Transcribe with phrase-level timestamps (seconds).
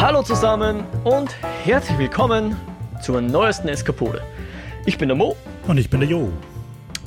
[0.00, 1.30] Hallo zusammen und
[1.62, 2.56] herzlich willkommen
[3.02, 4.22] zur neuesten Eskapode.
[4.86, 5.36] Ich bin der Mo.
[5.68, 6.32] Und ich bin der Jo.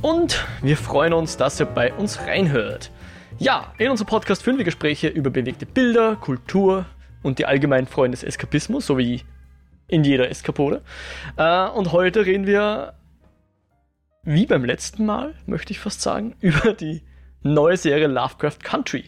[0.04, 2.92] Und wir freuen uns, dass ihr bei uns reinhört.
[3.40, 6.86] Ja, in unserem Podcast führen wir Gespräche über bewegte Bilder, Kultur
[7.24, 9.24] und die allgemeinen Freunde des Eskapismus, so wie
[9.88, 10.84] in jeder Eskapode.
[11.36, 12.94] Äh, und heute reden wir,
[14.22, 17.02] wie beim letzten Mal, möchte ich fast sagen, über die
[17.42, 19.06] neue Serie Lovecraft Country.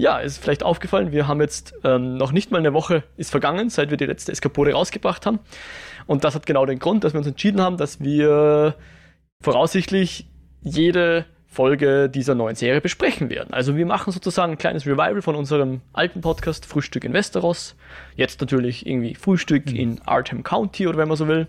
[0.00, 3.68] Ja, ist vielleicht aufgefallen, wir haben jetzt ähm, noch nicht mal eine Woche ist vergangen,
[3.68, 5.40] seit wir die letzte Eskapode rausgebracht haben.
[6.06, 8.76] Und das hat genau den Grund, dass wir uns entschieden haben, dass wir
[9.42, 10.26] voraussichtlich
[10.62, 13.52] jede Folge dieser neuen Serie besprechen werden.
[13.52, 17.76] Also wir machen sozusagen ein kleines Revival von unserem alten Podcast Frühstück in Westeros.
[18.16, 19.76] Jetzt natürlich irgendwie Frühstück mhm.
[19.76, 21.46] in Artem County oder wenn man so will.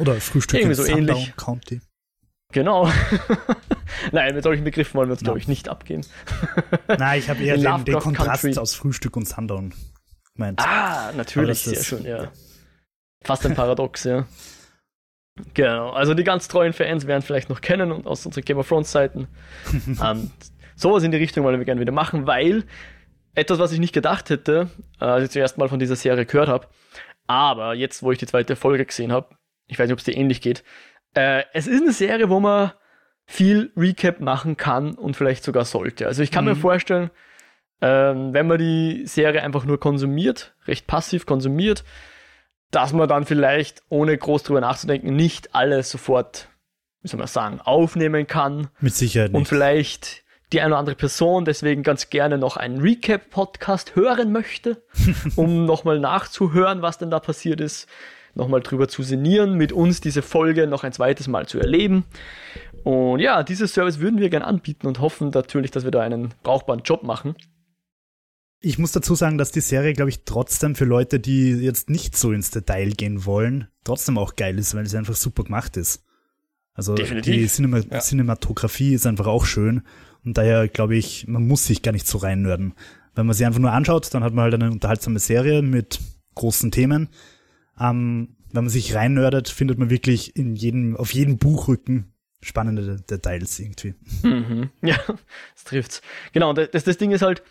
[0.00, 1.34] Oder Frühstück irgendwie in so ähnlich.
[1.36, 1.82] County.
[2.52, 2.88] Genau.
[4.12, 5.26] Nein, mit solchen Begriffen wollen wir uns, no.
[5.26, 6.06] glaube ich, nicht abgehen.
[6.98, 8.58] Nein, ich habe eher den, den, Kontrast Country.
[8.58, 9.74] aus Frühstück und Sundown
[10.34, 10.60] gemeint.
[10.60, 12.30] Ah, natürlich, sehr schön, ja.
[13.24, 14.26] Fast ein Paradox, ja.
[15.54, 18.68] Genau, also die ganz treuen Fans werden vielleicht noch kennen und aus unseren Game of
[18.68, 19.26] Thrones Seiten.
[20.00, 20.30] ähm,
[20.76, 22.62] sowas in die Richtung wollen wir gerne wieder machen, weil
[23.34, 26.48] etwas, was ich nicht gedacht hätte, äh, als ich zuerst mal von dieser Serie gehört
[26.48, 26.68] habe,
[27.26, 29.34] aber jetzt, wo ich die zweite Folge gesehen habe,
[29.66, 30.62] ich weiß nicht, ob es dir ähnlich geht,
[31.14, 32.72] äh, es ist eine Serie, wo man
[33.26, 36.06] viel Recap machen kann und vielleicht sogar sollte.
[36.06, 36.50] Also ich kann mhm.
[36.50, 37.10] mir vorstellen,
[37.80, 41.84] ähm, wenn man die Serie einfach nur konsumiert, recht passiv konsumiert,
[42.70, 46.48] dass man dann vielleicht, ohne groß drüber nachzudenken, nicht alles sofort,
[47.02, 48.68] wie soll man sagen, aufnehmen kann.
[48.80, 49.38] Mit Sicherheit nicht.
[49.38, 54.82] Und vielleicht die eine oder andere Person deswegen ganz gerne noch einen Recap-Podcast hören möchte,
[55.36, 57.88] um nochmal nachzuhören, was denn da passiert ist
[58.34, 62.04] nochmal drüber zu sinnieren, mit uns diese Folge noch ein zweites Mal zu erleben.
[62.82, 66.34] Und ja, dieses Service würden wir gerne anbieten und hoffen natürlich, dass wir da einen
[66.42, 67.34] brauchbaren Job machen.
[68.60, 72.16] Ich muss dazu sagen, dass die Serie, glaube ich, trotzdem für Leute, die jetzt nicht
[72.16, 76.02] so ins Detail gehen wollen, trotzdem auch geil ist, weil sie einfach super gemacht ist.
[76.74, 77.34] Also Definitiv.
[77.34, 78.00] die Cinema ja.
[78.00, 79.82] Cinematografie ist einfach auch schön
[80.24, 82.74] und daher glaube ich, man muss sich gar nicht so reinnörden.
[83.14, 86.00] Wenn man sie einfach nur anschaut, dann hat man halt eine unterhaltsame Serie mit
[86.34, 87.08] großen Themen,
[87.78, 93.58] ähm, wenn man sich reinnördet, findet man wirklich in jedem, auf jedem Buchrücken spannende Details
[93.58, 93.94] irgendwie.
[94.22, 94.70] Mhm.
[94.82, 94.96] Ja,
[95.54, 96.02] das trifft's.
[96.32, 97.42] Genau, das, das Ding ist halt,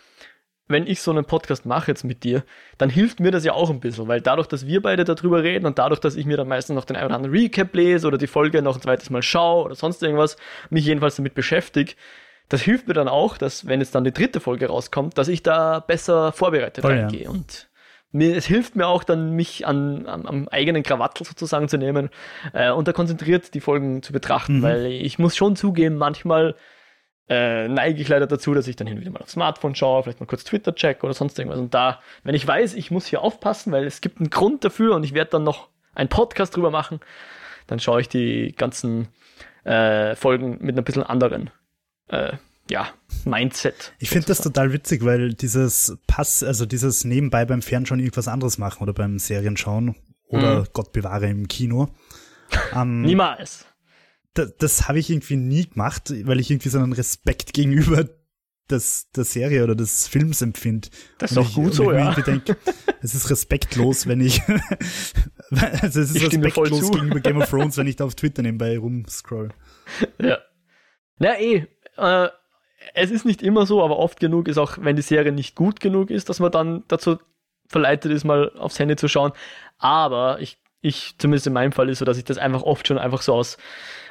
[0.66, 2.42] wenn ich so einen Podcast mache jetzt mit dir,
[2.78, 5.66] dann hilft mir das ja auch ein bisschen, weil dadurch, dass wir beide darüber reden
[5.66, 8.16] und dadurch, dass ich mir dann meistens noch den einen oder anderen Recap lese oder
[8.16, 10.36] die Folge noch ein zweites Mal schaue oder sonst irgendwas,
[10.70, 11.94] mich jedenfalls damit beschäftige,
[12.48, 15.42] das hilft mir dann auch, dass wenn jetzt dann die dritte Folge rauskommt, dass ich
[15.42, 17.24] da besser vorbereitet reingehe.
[17.24, 17.30] Ja.
[17.30, 17.68] Und
[18.14, 22.10] mir, es hilft mir auch dann, mich an, am, am eigenen Krawattel sozusagen zu nehmen
[22.52, 24.62] äh, und da konzentriert die Folgen zu betrachten, mhm.
[24.62, 26.54] weil ich muss schon zugeben, manchmal
[27.28, 30.02] äh, neige ich leider dazu, dass ich dann hin und wieder mal aufs Smartphone schaue,
[30.02, 31.58] vielleicht mal kurz Twitter check oder sonst irgendwas.
[31.58, 34.94] Und da, wenn ich weiß, ich muss hier aufpassen, weil es gibt einen Grund dafür
[34.94, 37.00] und ich werde dann noch einen Podcast drüber machen,
[37.66, 39.08] dann schaue ich die ganzen
[39.64, 41.50] äh, Folgen mit ein bisschen anderen
[42.08, 42.34] äh,
[42.70, 42.88] ja,
[43.24, 43.94] Mindset.
[43.98, 48.58] Ich finde das total witzig, weil dieses Pass, also dieses nebenbei beim Fernschauen irgendwas anderes
[48.58, 49.96] machen oder beim Serienschauen
[50.28, 50.66] oder mhm.
[50.72, 51.88] Gott bewahre im Kino.
[52.72, 53.64] Ähm, Niemals.
[54.34, 58.04] Das, das habe ich irgendwie nie gemacht, weil ich irgendwie so einen Respekt gegenüber
[58.70, 60.88] des, der Serie oder des Films empfinde.
[61.18, 62.14] Das ist doch gut so, ja.
[62.14, 62.56] Denk,
[63.02, 64.40] es ist respektlos, wenn ich,
[65.50, 68.78] also es ist ich respektlos gegenüber Game of Thrones, wenn ich da auf Twitter nebenbei
[68.78, 69.50] rumscroll.
[70.20, 70.38] Ja.
[71.18, 72.28] Na eh, äh,
[72.94, 75.80] es ist nicht immer so, aber oft genug ist auch, wenn die Serie nicht gut
[75.80, 77.18] genug ist, dass man dann dazu
[77.66, 79.32] verleitet ist, mal aufs Handy zu schauen.
[79.78, 82.98] Aber ich, ich zumindest in meinem Fall ist so, dass ich das einfach oft schon
[82.98, 83.58] einfach so aus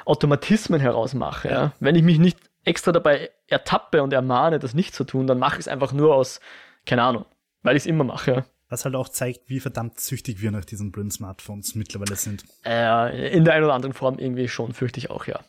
[0.04, 1.48] Automatismen heraus mache.
[1.48, 1.72] Ja?
[1.80, 5.54] Wenn ich mich nicht extra dabei ertappe und ermahne, das nicht zu tun, dann mache
[5.54, 6.40] ich es einfach nur aus,
[6.84, 7.24] keine Ahnung,
[7.62, 8.30] weil ich es immer mache.
[8.32, 8.44] Ja?
[8.68, 12.44] Was halt auch zeigt, wie verdammt süchtig wir nach diesen blöden Smartphones mittlerweile sind.
[12.66, 15.40] Äh, in der einen oder anderen Form irgendwie schon, fürchte ich auch, ja.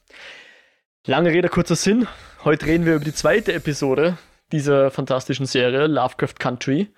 [1.07, 2.07] Lange Rede, kurzer Sinn.
[2.43, 4.17] Heute reden wir über die zweite Episode
[4.51, 6.91] dieser fantastischen Serie, Lovecraft Country.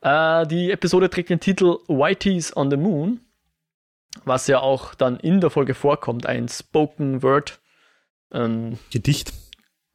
[0.00, 3.20] Äh, die Episode trägt den Titel Whitey's on the Moon,
[4.24, 7.60] was ja auch dann in der Folge vorkommt, ein Spoken Word.
[8.32, 9.34] Ähm, Gedicht.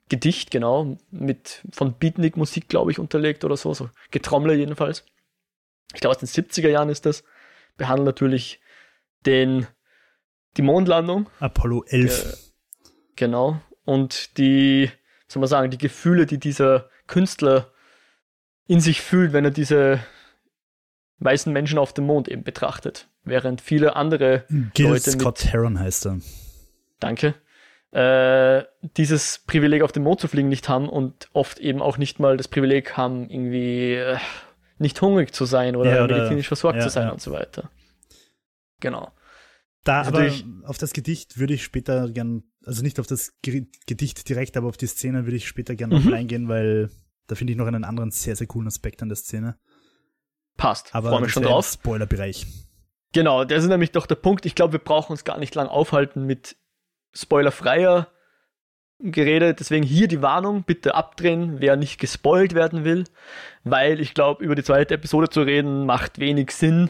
[0.08, 5.04] Gedicht, genau, mit von Beatnik Musik, glaube ich, unterlegt oder so, so Getrommler jedenfalls.
[5.96, 7.24] Ich glaube, aus den 70er Jahren ist das.
[7.76, 8.62] Behandelt natürlich
[9.26, 9.66] den,
[10.58, 11.28] die Mondlandung.
[11.40, 12.22] Apollo 11.
[12.22, 12.47] Der,
[13.18, 13.60] Genau.
[13.84, 14.90] Und die,
[15.28, 17.72] soll man sagen, die Gefühle, die dieser Künstler
[18.68, 20.00] in sich fühlt, wenn er diese
[21.20, 23.08] weißen Menschen auf dem Mond eben betrachtet.
[23.24, 26.20] Während viele andere Gil Leute Scott mit, Heron heißt er.
[27.00, 27.36] Danke.
[27.92, 32.20] Äh, dieses Privileg auf dem Mond zu fliegen nicht haben und oft eben auch nicht
[32.20, 34.18] mal das Privileg haben, irgendwie äh,
[34.78, 37.12] nicht hungrig zu sein oder, ja, oder medizinisch versorgt ja, zu sein ja.
[37.12, 37.70] und so weiter.
[38.80, 39.12] Genau.
[39.88, 40.30] Da aber
[40.66, 44.78] auf das Gedicht würde ich später gern, also nicht auf das Gedicht direkt, aber auf
[44.78, 46.06] die Szene würde ich später gerne mhm.
[46.06, 46.90] noch eingehen, weil
[47.28, 49.58] da finde ich noch einen anderen sehr, sehr coolen Aspekt an der Szene.
[50.58, 50.94] Passt.
[50.94, 51.66] Aber Freue mich schon drauf.
[51.72, 52.46] Spoilerbereich.
[53.14, 54.46] Genau, das ist nämlich doch der Punkt.
[54.46, 56.58] Ich glaube, wir brauchen uns gar nicht lang aufhalten mit
[57.14, 58.08] spoilerfreier
[59.00, 59.54] Gerede.
[59.54, 63.06] Deswegen hier die Warnung, bitte abdrehen, wer nicht gespoilt werden will,
[63.64, 66.90] weil ich glaube, über die zweite Episode zu reden macht wenig Sinn,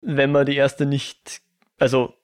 [0.00, 1.42] wenn man die erste nicht,
[1.78, 2.14] also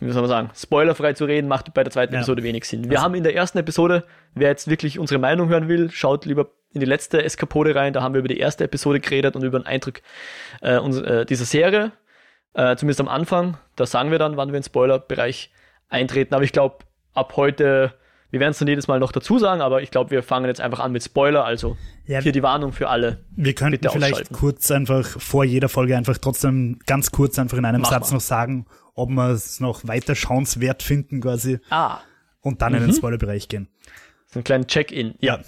[0.00, 2.20] wie soll man sagen, spoilerfrei zu reden, macht bei der zweiten ja.
[2.20, 2.84] Episode wenig Sinn.
[2.84, 3.04] Wir also.
[3.04, 4.04] haben in der ersten Episode,
[4.34, 7.92] wer jetzt wirklich unsere Meinung hören will, schaut lieber in die letzte Eskapode rein.
[7.92, 10.00] Da haben wir über die erste Episode geredet und über den Eindruck
[10.62, 11.92] äh, äh, dieser Serie.
[12.54, 13.58] Äh, zumindest am Anfang.
[13.76, 15.52] Da sagen wir dann, wann wir in den Spoiler-Bereich
[15.88, 16.34] eintreten.
[16.34, 16.78] Aber ich glaube,
[17.12, 17.92] ab heute,
[18.30, 20.60] wir werden es dann jedes Mal noch dazu sagen, aber ich glaube, wir fangen jetzt
[20.60, 21.44] einfach an mit Spoiler.
[21.44, 23.24] Also ja, hier die Warnung für alle.
[23.34, 27.82] Wir könnten vielleicht kurz einfach vor jeder Folge einfach trotzdem ganz kurz einfach in einem
[27.82, 28.16] Mach Satz mal.
[28.16, 31.58] noch sagen, ob wir es noch weiter schauenswert finden quasi.
[31.70, 32.00] Ah.
[32.40, 32.78] Und dann mhm.
[32.78, 32.96] in den mhm.
[32.96, 33.68] Spoiler-Bereich gehen.
[34.26, 35.14] So ein kleinen Check-in.
[35.20, 35.36] Ja.
[35.36, 35.44] ja.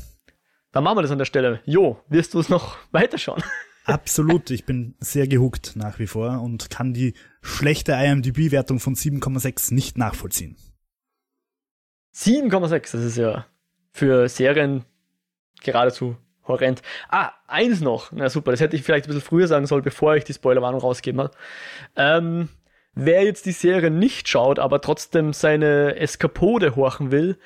[0.72, 1.60] Dann machen wir das an der Stelle.
[1.64, 3.42] Jo, wirst du es noch weiterschauen?
[3.84, 9.74] Absolut, ich bin sehr gehuckt nach wie vor und kann die schlechte IMDb-Wertung von 7,6
[9.74, 10.56] nicht nachvollziehen.
[12.14, 13.46] 7,6, das ist ja
[13.92, 14.84] für Serien
[15.62, 16.16] geradezu
[16.46, 16.82] horrend.
[17.08, 18.10] Ah, eins noch.
[18.12, 20.80] Na super, das hätte ich vielleicht ein bisschen früher sagen sollen, bevor ich die Spoilerwarnung
[20.80, 21.30] rausgeben habe.
[21.96, 22.48] Ähm,
[22.94, 27.38] wer jetzt die Serie nicht schaut, aber trotzdem seine Eskapode horchen will,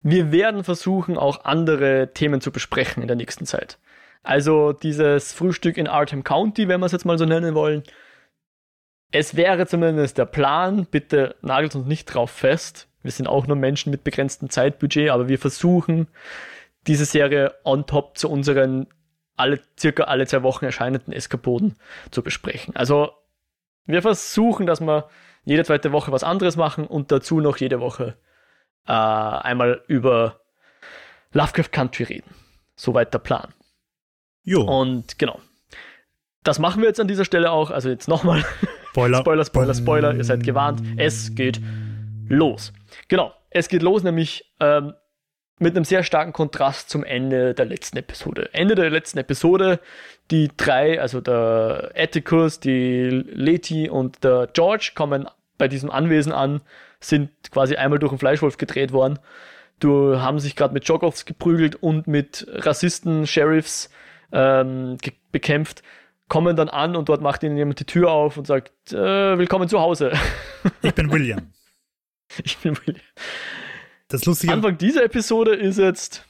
[0.00, 3.78] wir werden versuchen, auch andere Themen zu besprechen in der nächsten Zeit.
[4.22, 7.82] Also dieses Frühstück in Arkham County, wenn wir es jetzt mal so nennen wollen.
[9.10, 12.88] Es wäre zumindest der Plan, bitte nagelt uns nicht drauf fest.
[13.08, 16.08] Wir sind auch nur Menschen mit begrenztem Zeitbudget, aber wir versuchen,
[16.86, 18.86] diese Serie on top zu unseren
[19.34, 21.76] alle, circa alle zwei Wochen erscheinenden Eskapoden
[22.10, 22.76] zu besprechen.
[22.76, 23.12] Also
[23.86, 25.08] wir versuchen, dass wir
[25.46, 28.18] jede zweite Woche was anderes machen und dazu noch jede Woche
[28.86, 30.40] äh, einmal über
[31.32, 32.34] Lovecraft Country reden.
[32.76, 33.54] Soweit der Plan.
[34.44, 34.64] Jo.
[34.64, 35.40] Und genau.
[36.44, 37.70] Das machen wir jetzt an dieser Stelle auch.
[37.70, 38.44] Also jetzt nochmal.
[38.90, 39.20] Spoiler.
[39.20, 40.14] Spoiler, Spoiler, Spoiler.
[40.14, 40.82] Ihr seid gewarnt.
[40.98, 41.58] Es geht
[42.28, 42.74] los.
[43.08, 43.32] Genau.
[43.50, 44.94] Es geht los, nämlich ähm,
[45.58, 48.50] mit einem sehr starken Kontrast zum Ende der letzten Episode.
[48.52, 49.80] Ende der letzten Episode,
[50.30, 55.26] die drei, also der Atticus, die Letty und der George kommen
[55.56, 56.60] bei diesem Anwesen an,
[57.00, 59.18] sind quasi einmal durch einen Fleischwolf gedreht worden.
[59.80, 63.90] Du haben sich gerade mit Jogoffs geprügelt und mit Rassisten, Sheriffs
[64.32, 64.98] ähm,
[65.32, 65.82] bekämpft,
[66.28, 69.68] kommen dann an und dort macht ihnen jemand die Tür auf und sagt, äh, willkommen
[69.68, 70.12] zu Hause.
[70.82, 71.52] Ich bin William.
[72.44, 73.02] ich bin William.
[74.08, 74.52] Das Lustige.
[74.52, 76.24] Anfang dieser Episode ist jetzt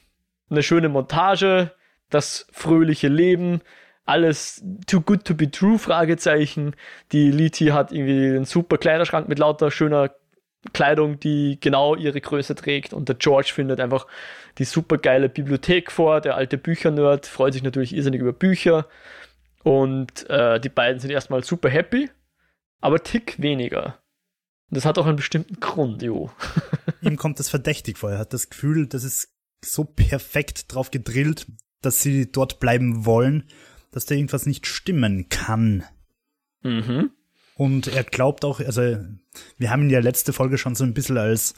[0.51, 1.73] eine schöne Montage,
[2.11, 3.61] das fröhliche Leben,
[4.05, 6.75] alles too good to be true, Fragezeichen.
[7.13, 10.11] Die Liti hat irgendwie einen super Kleiderschrank mit lauter schöner
[10.73, 12.95] Kleidung, die genau ihre Größe trägt.
[12.95, 14.07] Und der George findet einfach
[14.57, 16.21] die super geile Bibliothek vor.
[16.23, 18.87] Der alte Büchernerd freut sich natürlich irrsinnig über Bücher.
[19.63, 22.09] Und äh, die beiden sind erstmal super happy,
[22.81, 23.99] aber tick weniger.
[24.71, 26.31] Und das hat auch einen bestimmten Grund, jo.
[27.01, 28.11] Ihm kommt das verdächtig vor.
[28.11, 29.29] Er hat das Gefühl, das ist
[29.65, 31.47] so perfekt drauf gedrillt,
[31.81, 33.45] dass sie dort bleiben wollen,
[33.93, 35.85] dass da irgendwas nicht stimmen kann.
[36.63, 37.11] Mhm.
[37.55, 38.99] Und er glaubt auch, also
[39.57, 41.55] wir haben ihn ja letzte Folge schon so ein bisschen als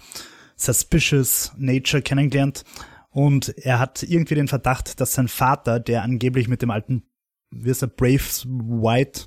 [0.56, 2.64] suspicious nature kennengelernt.
[3.10, 7.02] Und er hat irgendwie den Verdacht, dass sein Vater, der angeblich mit dem alten,
[7.50, 9.22] wie ist er, Braves White,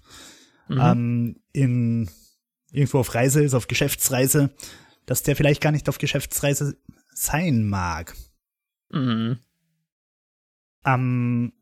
[0.70, 0.80] mhm.
[0.80, 2.10] ähm, in,
[2.74, 4.50] irgendwo auf Reise ist, auf Geschäftsreise,
[5.06, 6.76] dass der vielleicht gar nicht auf Geschäftsreise
[7.14, 8.16] sein mag.
[8.92, 9.40] Mhm.
[10.86, 11.54] Ähm,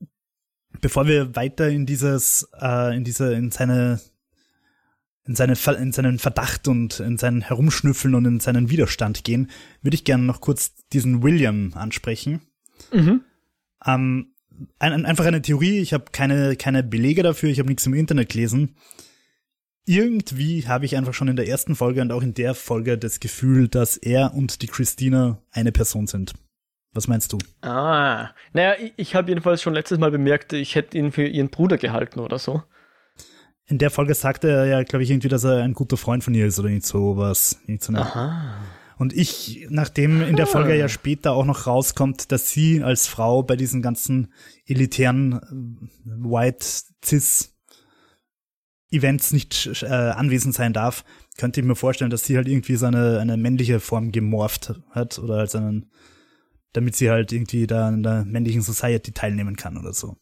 [0.80, 4.00] bevor wir weiter in dieses, äh, in diese, in seine
[5.25, 9.51] in, seine, in seinen Verdacht und in seinen Herumschnüffeln und in seinen Widerstand gehen,
[9.82, 12.41] würde ich gerne noch kurz diesen William ansprechen.
[12.91, 13.22] Mhm.
[13.86, 14.34] Ähm,
[14.80, 18.30] ein, einfach eine Theorie, ich habe keine, keine Belege dafür, ich habe nichts im Internet
[18.30, 18.75] gelesen.
[19.91, 23.19] Irgendwie habe ich einfach schon in der ersten Folge und auch in der Folge das
[23.19, 26.33] Gefühl, dass er und die Christina eine Person sind.
[26.93, 27.38] Was meinst du?
[27.62, 31.50] Ah, naja, ich, ich habe jedenfalls schon letztes Mal bemerkt, ich hätte ihn für ihren
[31.50, 32.63] Bruder gehalten oder so
[33.71, 36.33] in der Folge sagte er ja, glaube ich, irgendwie, dass er ein guter Freund von
[36.33, 37.62] ihr ist oder nicht so was.
[37.67, 38.57] Nicht so Aha.
[38.98, 43.41] Und ich, nachdem in der Folge ja später auch noch rauskommt, dass sie als Frau
[43.41, 44.33] bei diesen ganzen
[44.67, 46.65] elitären äh, White
[47.03, 47.55] Cis
[48.91, 51.03] Events nicht äh, anwesend sein darf,
[51.38, 55.36] könnte ich mir vorstellen, dass sie halt irgendwie so eine, männliche Form gemorpht hat oder
[55.36, 55.89] als einen,
[56.74, 60.17] damit sie halt irgendwie da in der männlichen Society teilnehmen kann oder so.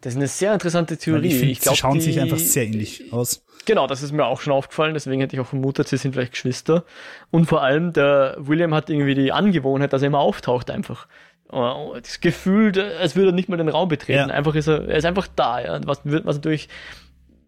[0.00, 1.28] Das ist eine sehr interessante Theorie.
[1.28, 3.42] Ich, ich glaub, sie schauen die, sich einfach sehr ähnlich aus.
[3.64, 6.32] Genau, das ist mir auch schon aufgefallen, deswegen hätte ich auch vermutet, sie sind vielleicht
[6.32, 6.84] Geschwister.
[7.30, 11.08] Und vor allem, der William hat irgendwie die Angewohnheit, dass er immer auftaucht einfach.
[11.50, 14.28] Oh, das Gefühl, als würde er nicht mal den Raum betreten.
[14.28, 14.34] Ja.
[14.34, 15.80] Einfach ist er, er ist einfach da, ja.
[15.86, 16.68] Was, was natürlich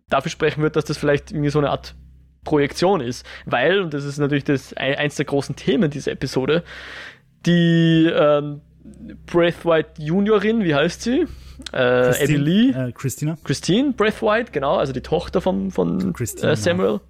[0.09, 1.95] dafür sprechen wird, dass das vielleicht irgendwie so eine Art
[2.45, 3.27] Projektion ist.
[3.45, 6.63] Weil, und das ist natürlich das, eins der großen Themen dieser Episode,
[7.45, 8.61] die ähm,
[9.27, 11.27] Braithwaite Juniorin, wie heißt sie?
[11.73, 12.71] Äh, Christine, Eddie Lee.
[12.71, 13.37] Äh, Christina.
[13.45, 17.01] Christine Braithwaite, genau, also die Tochter von, von äh, Samuel.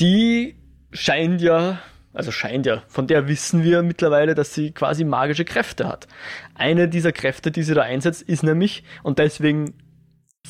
[0.00, 0.56] Die
[0.92, 1.78] scheint ja,
[2.12, 6.08] also scheint ja, von der wissen wir mittlerweile, dass sie quasi magische Kräfte hat.
[6.54, 9.74] Eine dieser Kräfte, die sie da einsetzt, ist nämlich, und deswegen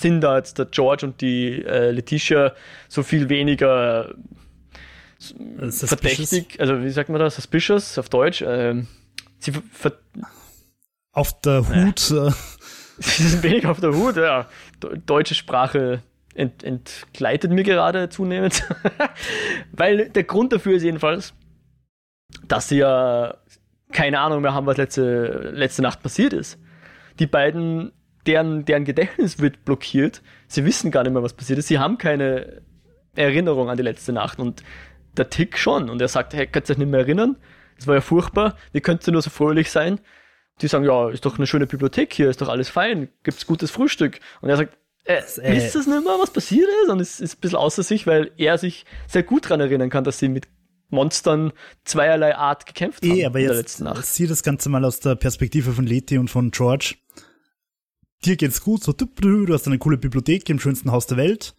[0.00, 2.52] sind da jetzt der George und die äh, Letitia
[2.88, 4.14] so viel weniger
[5.58, 8.86] äh, verdächtig, also wie sagt man das, suspicious auf Deutsch, ähm,
[9.38, 9.52] sie
[11.12, 12.10] auf der Hut.
[12.10, 12.30] Äh.
[12.98, 14.48] Sie sind wenig auf der Hut, ja.
[15.04, 16.02] Deutsche Sprache
[16.34, 18.62] ent, entgleitet mir gerade zunehmend.
[19.72, 21.34] Weil der Grund dafür ist jedenfalls,
[22.48, 23.36] dass sie ja
[23.92, 26.58] keine Ahnung mehr haben, was letzte, letzte Nacht passiert ist.
[27.18, 27.92] Die beiden,
[28.26, 30.22] deren, deren Gedächtnis wird blockiert.
[30.48, 31.68] Sie wissen gar nicht mehr, was passiert ist.
[31.68, 32.62] Sie haben keine
[33.14, 34.38] Erinnerung an die letzte Nacht.
[34.38, 34.62] Und
[35.16, 35.90] der Tick schon.
[35.90, 37.36] Und er sagt, hey, könnt ihr euch nicht mehr erinnern?
[37.76, 38.56] Das war ja furchtbar.
[38.72, 40.00] Wie könnt ihr nur so fröhlich sein?
[40.62, 43.70] Die sagen, ja, ist doch eine schöne Bibliothek hier, ist doch alles fein, gibt's gutes
[43.70, 44.20] Frühstück.
[44.40, 46.90] Und er sagt, äh, äh, wisst ihr nicht mehr, was passiert ist?
[46.90, 50.04] Und es ist ein bisschen außer sich, weil er sich sehr gut daran erinnern kann,
[50.04, 50.48] dass sie mit
[50.88, 51.52] Monstern
[51.84, 53.16] zweierlei Art gekämpft haben.
[53.16, 56.94] Eh, aber jetzt sieh das Ganze mal aus der Perspektive von Letty und von George.
[58.26, 61.54] Dir geht's gut, so du hast eine coole Bibliothek im schönsten Haus der Welt.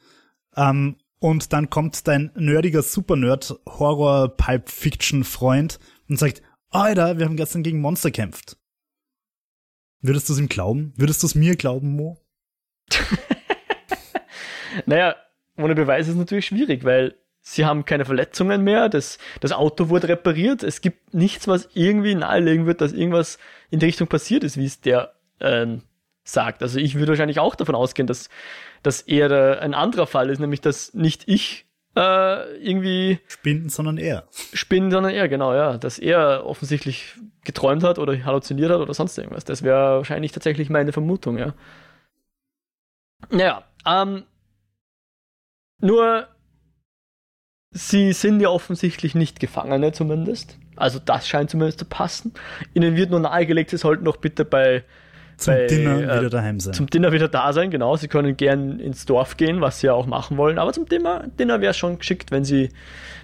[0.53, 7.25] Ähm, und dann kommt dein nerdiger Supernerd Horror Pulp Fiction Freund und sagt, Alter, wir
[7.25, 8.57] haben gestern gegen Monster kämpft.
[10.01, 10.93] Würdest du es ihm glauben?
[10.97, 12.17] Würdest du es mir glauben, Mo?
[14.86, 15.15] naja,
[15.55, 19.88] ohne Beweis ist es natürlich schwierig, weil sie haben keine Verletzungen mehr, das, das Auto
[19.88, 23.38] wurde repariert, es gibt nichts, was irgendwie nahelegen wird, dass irgendwas
[23.69, 25.83] in die Richtung passiert ist, wie es der ähm,
[26.27, 26.62] sagt.
[26.62, 28.29] Also ich würde wahrscheinlich auch davon ausgehen, dass,
[28.84, 31.65] dass eher ein anderer Fall ist, nämlich dass nicht ich
[31.96, 34.27] äh, irgendwie spinnen, sondern er.
[34.53, 35.77] Spinnen, sondern er, genau, ja.
[35.77, 39.46] Dass er offensichtlich geträumt hat oder halluziniert hat oder sonst irgendwas.
[39.46, 41.53] Das wäre wahrscheinlich tatsächlich meine Vermutung, ja.
[43.29, 44.25] Naja, ähm,
[45.79, 46.27] nur
[47.72, 50.57] sie sind ja offensichtlich nicht Gefangene zumindest.
[50.75, 52.34] Also das scheint zumindest zu passen.
[52.74, 54.84] Ihnen wird nur nahegelegt, sie sollten doch bitte bei
[55.38, 56.74] zum bei, Dinner äh, wieder daheim sein.
[56.74, 57.96] Zum Dinner wieder da sein, genau.
[57.96, 60.58] Sie können gern ins Dorf gehen, was sie ja auch machen wollen.
[60.58, 62.70] Aber zum Dinner, Dinner wäre schon geschickt, wenn sie,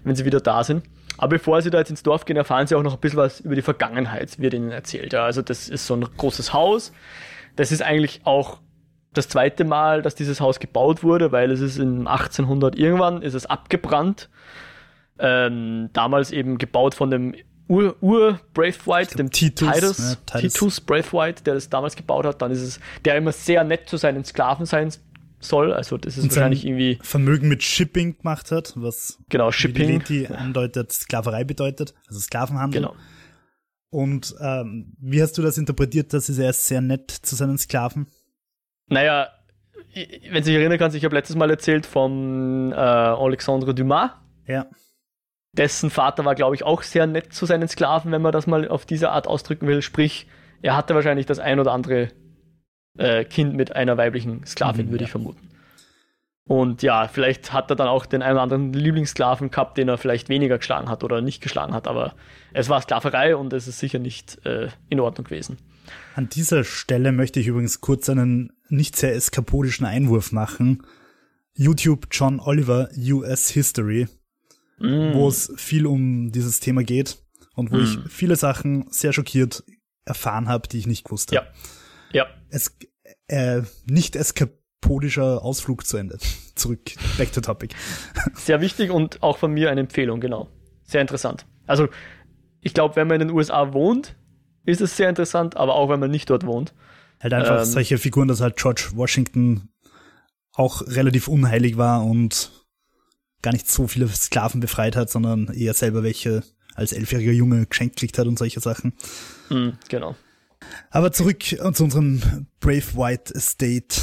[0.04, 0.84] wenn sie wieder da sind.
[1.18, 3.40] Aber bevor sie da jetzt ins Dorf gehen, erfahren sie auch noch ein bisschen was
[3.40, 5.14] über die Vergangenheit, wird ihnen erzählt.
[5.14, 6.92] Ja, also das ist so ein großes Haus.
[7.56, 8.60] Das ist eigentlich auch
[9.14, 13.36] das zweite Mal, dass dieses Haus gebaut wurde, weil es ist in 1800 irgendwann ist
[13.36, 14.30] es abgebrannt.
[15.20, 17.36] Ähm, damals eben gebaut von dem
[17.70, 20.54] Ur-Braithwaite, dem Titus, Titus, ja, Titus.
[20.54, 23.98] Titus Braithwaite, der das damals gebaut hat, dann ist es, der immer sehr nett zu
[23.98, 24.92] seinen Sklaven sein
[25.40, 25.74] soll.
[25.74, 30.28] Also das ist Und wahrscheinlich irgendwie Vermögen mit Shipping gemacht hat, was genau Shipping die
[30.28, 32.82] andeutet Sklaverei bedeutet, also Sklavenhandel.
[32.82, 32.96] Genau.
[33.90, 38.08] Und ähm, wie hast du das interpretiert, dass er sehr nett zu seinen Sklaven?
[38.88, 39.30] Naja,
[39.94, 44.12] wenn du dich erinnern kannst, ich habe letztes Mal erzählt von äh, Alexandre Dumas.
[44.48, 44.68] Ja
[45.54, 48.68] dessen Vater war, glaube ich, auch sehr nett zu seinen Sklaven, wenn man das mal
[48.68, 49.82] auf diese Art ausdrücken will.
[49.82, 50.28] Sprich,
[50.62, 52.10] er hatte wahrscheinlich das ein oder andere
[52.98, 55.08] äh, Kind mit einer weiblichen Sklavin, mhm, würde ja.
[55.08, 55.50] ich vermuten.
[56.46, 59.98] Und ja, vielleicht hat er dann auch den einen oder anderen Lieblingssklaven gehabt, den er
[59.98, 62.16] vielleicht weniger geschlagen hat oder nicht geschlagen hat, aber
[62.52, 65.58] es war Sklaverei und es ist sicher nicht äh, in Ordnung gewesen.
[66.16, 70.84] An dieser Stelle möchte ich übrigens kurz einen nicht sehr eskapodischen Einwurf machen.
[71.54, 74.08] YouTube John Oliver US History
[74.84, 75.14] mm.
[75.14, 77.18] wo es viel um dieses Thema geht
[77.56, 77.84] und wo mm.
[77.84, 79.64] ich viele Sachen sehr schockiert
[80.06, 81.36] erfahren habe, die ich nicht wusste.
[81.36, 81.44] Ja.
[82.12, 82.28] Ja.
[82.50, 82.78] Es,
[83.28, 86.18] äh, nicht eskapodischer Ausflug zu Ende.
[86.56, 87.74] Zurück, back to topic.
[88.36, 90.50] Sehr wichtig und auch von mir eine Empfehlung, genau.
[90.84, 91.48] Sehr interessant.
[91.66, 91.88] Also,
[92.62, 94.16] ich glaube, wenn man in den USA wohnt,
[94.66, 96.74] ist es sehr interessant, aber auch wenn man nicht dort wohnt.
[97.20, 99.70] Halt einfach ähm, solche Figuren, dass halt George Washington
[100.54, 102.52] auch relativ unheilig war und
[103.44, 107.98] gar nicht so viele Sklaven befreit hat, sondern eher selber welche als elfjähriger Junge geschenkt
[107.98, 108.94] kriegt hat und solche Sachen.
[109.50, 110.16] Mhm, genau.
[110.90, 113.96] Aber zurück äh, zu unserem Brave White Estate.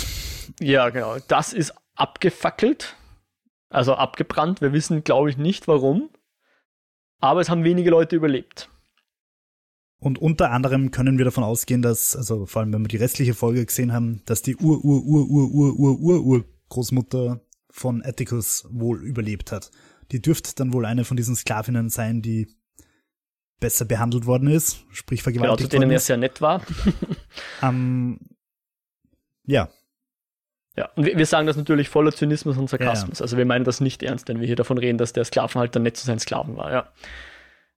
[0.60, 1.16] Ja, genau.
[1.26, 2.96] Das ist abgefackelt.
[3.70, 4.60] Also abgebrannt.
[4.60, 6.10] Wir wissen, glaube ich, nicht warum.
[7.20, 8.68] Aber es haben wenige Leute überlebt.
[9.98, 13.34] Und unter anderem können wir davon ausgehen, dass, also vor allem wenn wir die restliche
[13.34, 17.40] Folge gesehen haben, dass die Ur, Ur, Ur, Ur, Ur, Ur, Ur Großmutter
[17.80, 19.70] von Atticus wohl überlebt hat.
[20.12, 22.46] Die dürfte dann wohl eine von diesen Sklavinnen sein, die
[23.58, 26.62] besser behandelt worden ist, sprich vergewaltigt genau, zu denen er sehr nett war.
[27.62, 28.20] ähm,
[29.46, 29.70] ja.
[30.76, 33.18] Ja, und wir, wir, sagen das natürlich voller Zynismus und Sarkasmus.
[33.18, 33.24] Ja, ja.
[33.24, 35.96] Also wir meinen das nicht ernst, wenn wir hier davon reden, dass der Sklavenhalter nett
[35.96, 36.92] zu seinen Sklaven war, ja.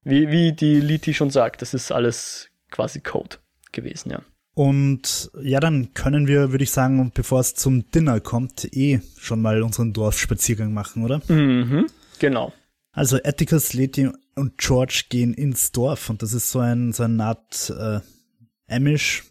[0.04, 3.38] Wie, wie die Liti schon sagt, das ist alles quasi Code
[3.72, 4.22] gewesen, ja.
[4.56, 9.42] Und ja, dann können wir, würde ich sagen, bevor es zum Dinner kommt, eh schon
[9.42, 11.22] mal unseren Dorfspaziergang machen, oder?
[11.28, 11.88] Mhm,
[12.20, 12.54] genau.
[12.92, 17.24] Also Atticus, Letty und George gehen ins Dorf und das ist so ein so eine
[17.24, 18.00] Art äh,
[18.68, 19.24] Amish.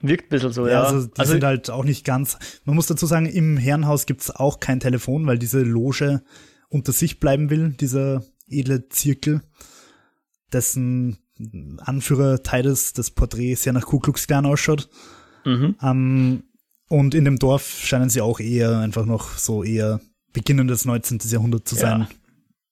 [0.00, 0.72] Wirkt ein bisschen so, ja.
[0.74, 0.82] ja.
[0.84, 2.38] Also die also, sind halt auch nicht ganz.
[2.64, 6.22] Man muss dazu sagen, im Herrenhaus gibt's auch kein Telefon, weil diese Loge
[6.68, 9.40] unter sich bleiben will, dieser edle Zirkel,
[10.52, 11.18] dessen
[11.78, 14.88] Anführer Titus das Porträt sehr nach Ku Klux Klan ausschaut.
[15.44, 15.76] Mhm.
[15.80, 16.42] Um,
[16.88, 20.00] und in dem Dorf scheinen sie auch eher einfach noch so eher
[20.32, 21.20] Beginn des 19.
[21.24, 22.06] Jahrhunderts zu sein.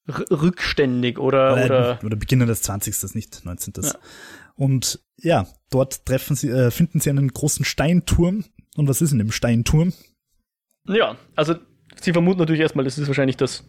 [0.09, 0.17] Ja.
[0.31, 3.15] Rückständig oder, oder, oder, oder Beginn des 20.
[3.15, 3.73] nicht 19.
[3.83, 3.93] Ja.
[4.57, 8.45] Und ja, dort treffen sie, äh, finden sie einen großen Steinturm.
[8.77, 9.93] Und was ist in dem Steinturm?
[10.89, 11.55] Ja, also
[12.01, 13.65] sie vermuten natürlich erstmal, das ist wahrscheinlich das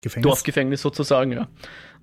[0.00, 0.28] Gefängnis.
[0.30, 1.48] Dorfgefängnis sozusagen, ja.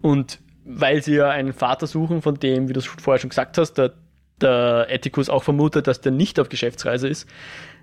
[0.02, 3.58] Und weil sie ja einen Vater suchen, von dem, wie du es vorher schon gesagt
[3.58, 3.94] hast, der,
[4.42, 7.30] der Atticus auch vermutet, dass der nicht auf Geschäftsreise ist,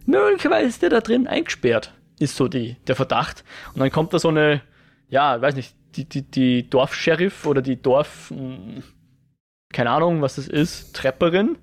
[0.04, 3.44] möglicherweise ist der da drin eingesperrt, ist so die, der Verdacht.
[3.72, 4.62] Und dann kommt da so eine,
[5.08, 8.82] ja, weiß nicht, die, die, die Dorfsheriff oder die Dorf, hm,
[9.72, 11.56] keine Ahnung, was das ist, Trepperin,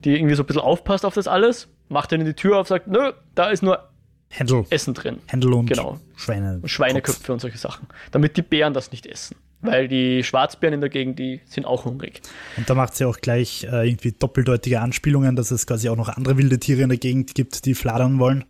[0.00, 2.88] die irgendwie so ein bisschen aufpasst auf das alles, macht dann die Tür auf, sagt,
[2.88, 3.88] nö, da ist nur
[4.28, 4.66] Händel.
[4.70, 5.20] Essen drin.
[5.28, 6.00] Händel und genau.
[6.16, 6.60] Schweine.
[6.64, 7.86] Schweineköpfe und solche Sachen.
[8.10, 9.36] Damit die Bären das nicht essen.
[9.70, 12.20] Weil die Schwarzbären in der Gegend, die sind auch hungrig.
[12.56, 16.08] Und da macht sie auch gleich äh, irgendwie doppeldeutige Anspielungen, dass es quasi auch noch
[16.08, 18.44] andere wilde Tiere in der Gegend gibt, die fladern wollen.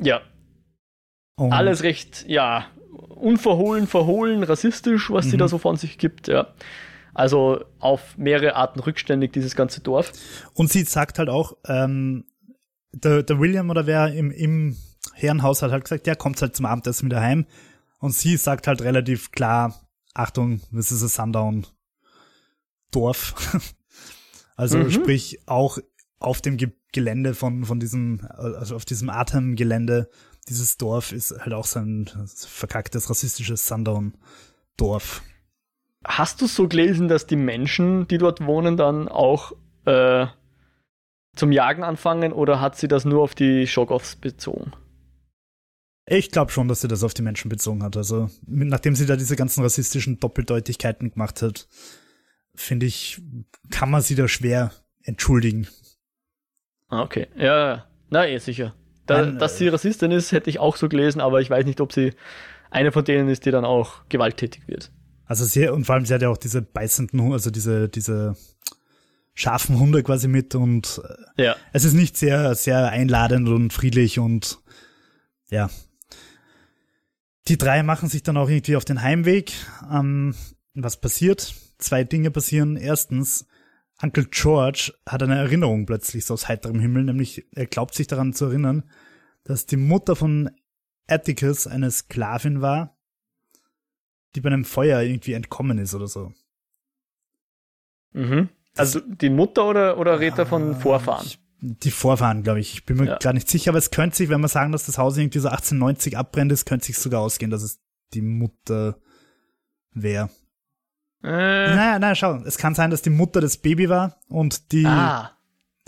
[0.00, 0.20] Ja.
[1.36, 5.30] Und Alles recht, ja, unverhohlen, verhohlen, rassistisch, was mhm.
[5.30, 6.48] sie da so von sich gibt, ja.
[7.12, 10.12] Also auf mehrere Arten rückständig, dieses ganze Dorf.
[10.54, 12.24] Und sie sagt halt auch, ähm,
[12.92, 14.76] der, der William oder wer im, im
[15.14, 17.46] Herrenhaus hat halt gesagt, ja, kommt halt zum Abendessen wieder heim.
[17.98, 19.74] Und sie sagt halt relativ klar,
[20.14, 21.66] Achtung, this is a Sundown
[22.90, 23.34] Dorf.
[24.56, 24.90] also mhm.
[24.90, 25.78] sprich auch
[26.18, 30.10] auf dem Ge Gelände von, von diesem, also auf diesem Atemgelände,
[30.48, 35.22] dieses Dorf ist halt auch so ein verkacktes, rassistisches Sundown-Dorf.
[36.04, 39.52] Hast du so gelesen, dass die Menschen, die dort wohnen, dann auch
[39.84, 40.26] äh,
[41.36, 44.72] zum Jagen anfangen oder hat sie das nur auf die Shogoffs bezogen?
[46.12, 47.96] Ich glaube schon, dass sie das auf die Menschen bezogen hat.
[47.96, 51.68] Also, nachdem sie da diese ganzen rassistischen Doppeldeutigkeiten gemacht hat,
[52.52, 53.22] finde ich,
[53.70, 54.72] kann man sie da schwer
[55.04, 55.68] entschuldigen.
[56.88, 57.28] Ah, okay.
[57.36, 58.74] Ja, na eh, sicher.
[59.06, 61.80] Da, Nein, dass sie Rassistin ist, hätte ich auch so gelesen, aber ich weiß nicht,
[61.80, 62.12] ob sie
[62.72, 64.90] eine von denen ist, die dann auch gewalttätig wird.
[65.26, 68.34] Also sie, und vor allem sie hat ja auch diese beißenden, also diese, diese
[69.34, 71.00] scharfen Hunde quasi mit und
[71.36, 71.56] äh, ja.
[71.72, 74.58] es ist nicht sehr, sehr einladend und friedlich und
[75.50, 75.70] ja,
[77.50, 79.52] die drei machen sich dann auch irgendwie auf den Heimweg.
[79.92, 80.36] Ähm,
[80.74, 81.52] was passiert?
[81.78, 82.76] Zwei Dinge passieren.
[82.76, 83.46] Erstens,
[84.00, 88.32] Uncle George hat eine Erinnerung plötzlich so aus heiterem Himmel, nämlich er glaubt sich daran
[88.32, 88.88] zu erinnern,
[89.42, 90.50] dass die Mutter von
[91.08, 92.96] Atticus eine Sklavin war,
[94.36, 96.32] die bei einem Feuer irgendwie entkommen ist oder so.
[98.12, 98.48] Mhm.
[98.76, 101.26] Also die Mutter oder, oder redet er von Vorfahren?
[101.26, 102.74] Ich die Vorfahren, glaube ich.
[102.74, 103.18] Ich bin mir ja.
[103.18, 105.48] gar nicht sicher, aber es könnte sich, wenn wir sagen, dass das Haus irgendwie so
[105.48, 107.80] 1890 abbrennt ist, könnte sich sogar ausgehen, dass es
[108.14, 108.98] die Mutter
[109.92, 110.30] wäre.
[111.22, 111.28] Äh.
[111.28, 115.32] Naja, naja, schau, es kann sein, dass die Mutter das Baby war und die, ah,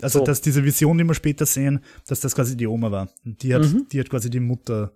[0.01, 0.25] also so.
[0.25, 3.09] dass diese Vision, die wir später sehen, dass das quasi die Oma war.
[3.25, 3.87] Und die hat, mhm.
[3.91, 4.93] die hat quasi die Mutter,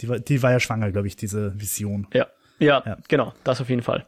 [0.00, 2.06] die war, die war ja schwanger, glaube ich, diese Vision.
[2.12, 2.26] Ja.
[2.58, 2.82] ja.
[2.84, 4.06] ja, genau, das auf jeden Fall.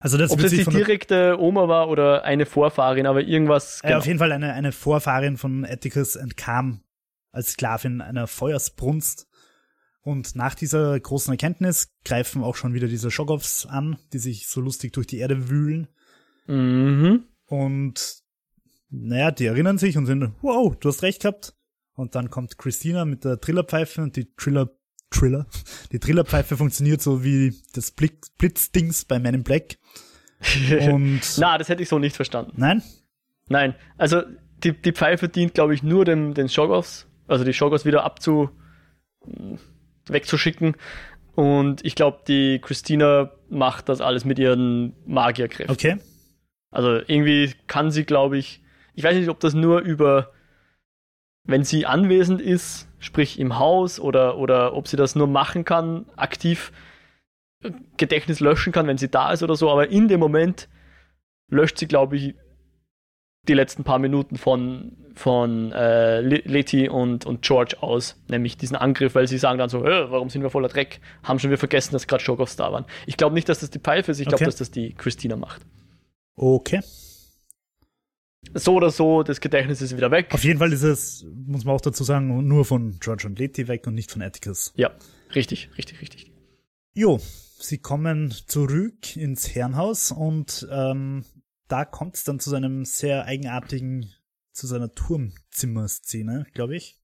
[0.00, 3.80] Also das Ob das die direkte Oma war oder eine Vorfahrin, aber irgendwas.
[3.80, 3.92] Genau.
[3.92, 6.82] Ja, auf jeden Fall eine, eine Vorfahrin von Atticus entkam
[7.32, 9.26] als Sklavin einer Feuersbrunst.
[10.00, 14.60] Und nach dieser großen Erkenntnis greifen auch schon wieder diese Shogoffs an, die sich so
[14.60, 15.88] lustig durch die Erde wühlen.
[16.46, 17.24] Mhm.
[17.46, 18.22] Und
[18.90, 21.54] naja, die erinnern sich und sind, wow, du hast recht gehabt.
[21.94, 24.70] Und dann kommt Christina mit der Trillerpfeife und die Triller,
[25.10, 25.46] Triller,
[25.92, 29.78] die Trillerpfeife funktioniert so wie das Blitzdings bei Man in Black.
[30.90, 32.52] Und Na, das hätte ich so nicht verstanden.
[32.56, 32.82] Nein?
[33.48, 33.74] Nein.
[33.96, 34.22] Also
[34.62, 38.50] die, die Pfeife dient, glaube ich, nur dem, den Shogoffs, also die Shogoffs wieder abzu
[40.06, 40.76] wegzuschicken.
[41.34, 45.72] Und ich glaube, die Christina macht das alles mit ihren Magierkräften.
[45.72, 45.98] Okay.
[46.70, 48.62] Also irgendwie kann sie, glaube ich,
[48.94, 50.32] ich weiß nicht, ob das nur über,
[51.44, 56.06] wenn sie anwesend ist, sprich im Haus, oder, oder ob sie das nur machen kann,
[56.16, 56.72] aktiv
[57.96, 60.68] Gedächtnis löschen kann, wenn sie da ist oder so, aber in dem Moment
[61.50, 62.34] löscht sie, glaube ich,
[63.48, 69.14] die letzten paar Minuten von, von äh, Letty und, und George aus, nämlich diesen Angriff,
[69.14, 71.00] weil sie sagen dann so, warum sind wir voller Dreck?
[71.22, 72.84] Haben schon wir vergessen, dass gerade Shogoffs da waren.
[73.06, 74.44] Ich glaube nicht, dass das die Pfeife ist, ich glaube, okay.
[74.44, 75.62] dass das die Christina macht.
[76.36, 76.80] Okay.
[78.54, 80.28] So oder so, das Gedächtnis ist wieder weg.
[80.32, 83.68] Auf jeden Fall ist es, muss man auch dazu sagen, nur von George und Letty
[83.68, 84.72] weg und nicht von Atticus.
[84.76, 84.90] Ja,
[85.34, 86.32] richtig, richtig, richtig.
[86.94, 87.20] Jo,
[87.58, 91.24] sie kommen zurück ins Herrenhaus und ähm,
[91.68, 94.12] da kommt es dann zu seinem sehr eigenartigen,
[94.52, 96.96] zu seiner Turmzimmerszene, glaube ich.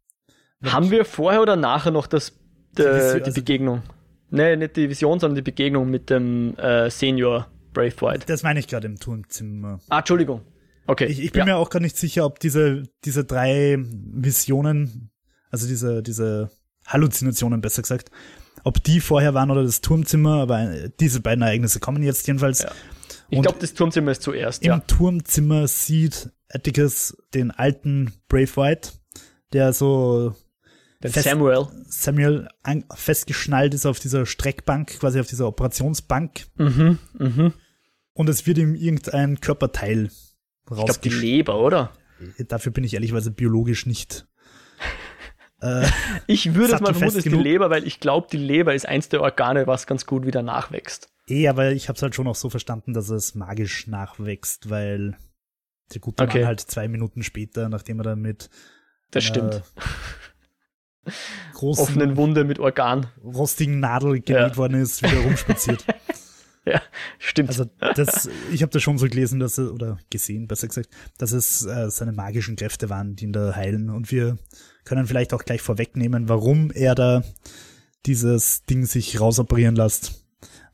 [0.65, 2.33] Haben wir vorher oder nachher noch das,
[2.79, 3.83] die, äh, die also Begegnung?
[4.31, 8.27] Nee, nicht die Vision, sondern die Begegnung mit dem äh, Senior Braithwaite.
[8.27, 9.81] Das meine ich gerade im Turmzimmer.
[9.91, 10.41] Ah, Entschuldigung.
[10.87, 11.07] Okay.
[11.07, 11.45] Ich, ich bin ja.
[11.47, 15.11] mir auch gar nicht sicher, ob diese, diese drei Visionen,
[15.51, 16.51] also diese, diese
[16.87, 18.11] Halluzinationen besser gesagt,
[18.65, 22.63] ob die vorher waren oder das Turmzimmer, aber diese beiden Ereignisse kommen jetzt jedenfalls.
[22.63, 22.73] Ja.
[23.31, 24.63] Ich glaube, das Turmzimmer ist zuerst.
[24.63, 24.79] Im ja.
[24.81, 28.91] Turmzimmer sieht Atticus den alten Brave White,
[29.53, 30.35] der so
[31.01, 31.67] fest, Samuel.
[31.87, 32.49] Samuel
[32.95, 36.47] festgeschnallt ist auf dieser Streckbank, quasi auf dieser Operationsbank.
[36.57, 37.53] Mhm, mhm.
[38.13, 40.11] Und es wird ihm irgendein Körperteil.
[40.71, 41.93] Ich glaube, die Leber, oder?
[42.49, 44.27] Dafür bin ich ehrlicherweise biologisch nicht
[45.61, 45.87] äh,
[46.27, 49.09] ich würde es mal vermuten, ist die Leber, weil ich glaube, die Leber ist eins
[49.09, 51.09] der Organe, was ganz gut wieder nachwächst.
[51.29, 55.17] Eh, aber ich habe es halt schon auch so verstanden, dass es magisch nachwächst, weil
[55.93, 56.41] der gute okay.
[56.41, 58.51] Mann halt zwei Minuten später, nachdem er dann mit
[59.11, 59.63] das stimmt.
[61.55, 64.57] großen offenen Wunde mit Organ rostigen Nadel genäht ja.
[64.57, 65.85] worden ist, wieder rumspaziert.
[66.67, 66.83] ja,
[67.19, 67.51] stimmt.
[67.51, 71.33] Also das, ich habe das schon so gelesen, dass er, oder gesehen, besser gesagt, dass
[71.33, 73.91] es äh, seine magischen Kräfte waren, die ihn da heilen.
[73.91, 74.39] Und wir
[74.85, 77.23] können vielleicht auch gleich vorwegnehmen, warum er da
[78.07, 80.25] dieses Ding sich rausoperieren lässt.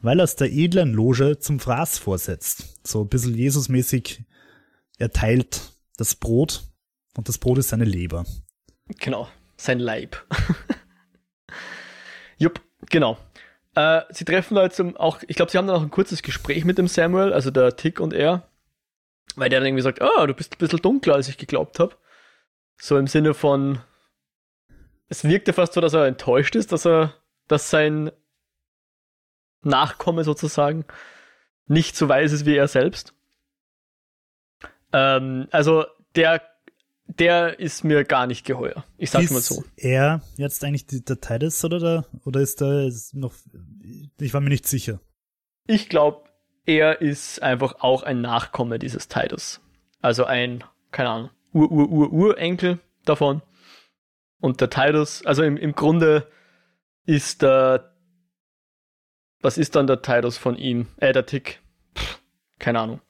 [0.01, 2.79] Weil er es der edlen Loge zum Fraß vorsetzt.
[2.87, 4.25] So ein bisschen Jesusmäßig,
[4.99, 6.65] er teilt das Brot
[7.17, 8.25] und das Brot ist seine Leber.
[8.99, 10.25] Genau, sein Leib.
[12.39, 13.19] Jupp, genau.
[13.75, 16.65] Äh, sie treffen da jetzt auch, ich glaube, sie haben dann auch ein kurzes Gespräch
[16.65, 18.49] mit dem Samuel, also der Tick und er,
[19.37, 21.97] weil der dann irgendwie sagt, oh, du bist ein bisschen dunkler, als ich geglaubt habe.
[22.77, 23.79] So im Sinne von,
[25.09, 27.15] es wirkte fast so, dass er enttäuscht ist, dass er,
[27.47, 28.11] dass sein
[29.63, 30.85] Nachkomme sozusagen
[31.67, 33.15] nicht so weiß ist wie er selbst.
[34.93, 35.85] Ähm, also
[36.17, 36.43] der,
[37.19, 38.85] der ist mir gar nicht geheuer.
[38.97, 39.65] Ich sag's ist mal so.
[39.77, 43.35] Er jetzt eigentlich die Datei des oder da, oder ist da noch,
[44.19, 45.01] ich war mir nicht sicher.
[45.67, 46.29] Ich glaube,
[46.67, 49.61] er ist einfach auch ein Nachkomme dieses Titus.
[50.01, 53.43] Also ein, keine Ahnung, Ur-Ur-Ur-Urenkel davon.
[54.41, 56.27] Und der Tidus, also im, im Grunde
[57.05, 57.95] ist der,
[59.41, 60.87] was ist dann der Tidus von ihm?
[60.97, 61.61] Äh, der Tick.
[61.97, 62.21] Pff,
[62.59, 63.01] keine Ahnung.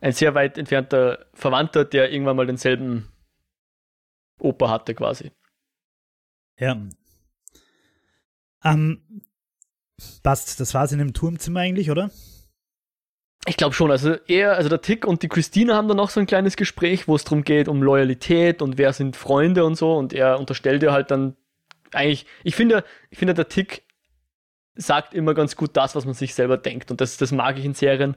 [0.00, 3.10] Ein sehr weit entfernter Verwandter, der irgendwann mal denselben
[4.38, 5.32] Opa hatte, quasi.
[6.58, 6.76] Ja.
[8.64, 9.22] Ähm,
[10.22, 12.10] passt, das war's in dem Turmzimmer eigentlich, oder?
[13.46, 13.90] Ich glaube schon.
[13.90, 17.06] Also er, also der Tick und die Christine haben dann noch so ein kleines Gespräch,
[17.06, 19.96] wo es darum geht, um Loyalität und wer sind Freunde und so.
[19.96, 21.36] Und er unterstellt ihr halt dann
[21.92, 23.84] eigentlich, ich finde, ich finde, der Tick
[24.74, 26.90] sagt immer ganz gut das, was man sich selber denkt.
[26.90, 28.16] Und das, das mag ich in Serien,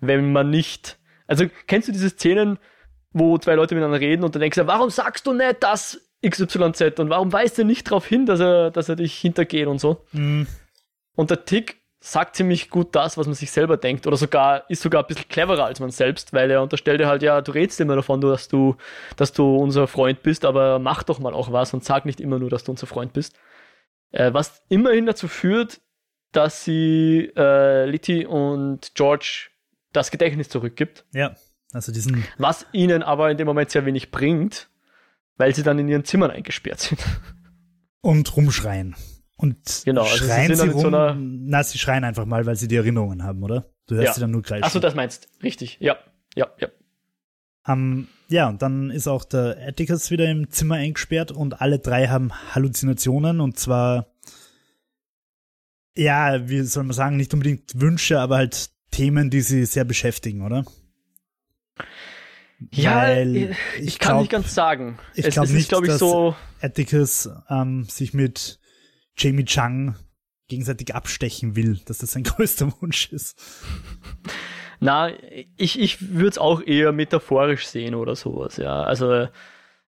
[0.00, 0.98] wenn man nicht.
[1.26, 2.58] Also kennst du diese Szenen,
[3.12, 6.98] wo zwei Leute miteinander reden und dann denkst du, warum sagst du nicht das XYZ
[6.98, 10.04] und warum weist du nicht darauf hin, dass er, dass er dich hintergeht und so?
[10.12, 10.46] Mhm.
[11.14, 14.82] Und der Tick sagt ziemlich gut das, was man sich selber denkt oder sogar ist
[14.82, 17.80] sogar ein bisschen cleverer als man selbst, weil er unterstellt dir halt, ja, du redest
[17.80, 18.76] immer davon, dass du,
[19.16, 22.38] dass du unser Freund bist, aber mach doch mal auch was und sag nicht immer
[22.38, 23.36] nur, dass du unser Freund bist.
[24.12, 25.80] Äh, was immerhin dazu führt,
[26.32, 29.48] dass sie äh, Litty und George
[29.96, 31.04] das Gedächtnis zurückgibt.
[31.12, 31.34] Ja,
[31.72, 32.24] also diesen.
[32.38, 34.68] Was ihnen aber in dem Moment sehr wenig bringt,
[35.36, 37.04] weil sie dann in ihren Zimmern eingesperrt sind.
[38.00, 38.94] Und rumschreien.
[39.36, 42.68] Und genau, also schreien sie, sie rum, so na, sie schreien einfach mal, weil sie
[42.68, 43.70] die Erinnerungen haben, oder?
[43.86, 44.14] Du hörst ja.
[44.14, 44.64] sie dann nur kreischen.
[44.64, 45.76] Achso, das meinst richtig.
[45.80, 45.96] Ja,
[46.34, 46.68] ja, ja.
[47.68, 52.06] Um, ja, und dann ist auch der Atticus wieder im Zimmer eingesperrt und alle drei
[52.06, 54.06] haben Halluzinationen und zwar,
[55.96, 60.42] ja, wie soll man sagen, nicht unbedingt Wünsche, aber halt Themen, die sie sehr beschäftigen,
[60.42, 60.64] oder?
[62.72, 64.98] Ja, Weil ich, ich kann glaub, nicht ganz sagen.
[65.14, 68.58] Ich glaube nicht, glaub ich, dass so Atticus ähm, sich mit
[69.16, 69.94] Jamie Chung
[70.48, 73.38] gegenseitig abstechen will, dass das sein größter Wunsch ist.
[74.80, 75.10] Na,
[75.56, 78.82] ich, ich würde es auch eher metaphorisch sehen oder sowas, ja.
[78.82, 79.28] Also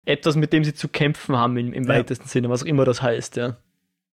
[0.05, 1.89] etwas, mit dem sie zu kämpfen haben im, im ja.
[1.89, 3.57] weitesten Sinne, was auch immer das heißt, ja.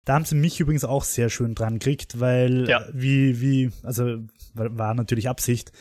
[0.05, 2.85] Da haben sie mich übrigens auch sehr schön dran gekriegt, weil ja.
[2.93, 4.19] wie, wie, also
[4.55, 5.73] war natürlich Absicht,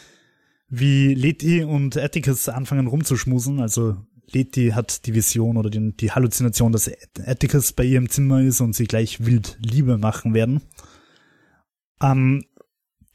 [0.68, 3.98] wie Leti und Atticus anfangen rumzuschmusen, also
[4.32, 6.92] Leti hat die Vision oder die, die Halluzination, dass
[7.26, 10.62] Atticus bei ihr im Zimmer ist und sie gleich wild Liebe machen werden.
[12.02, 12.46] Ähm,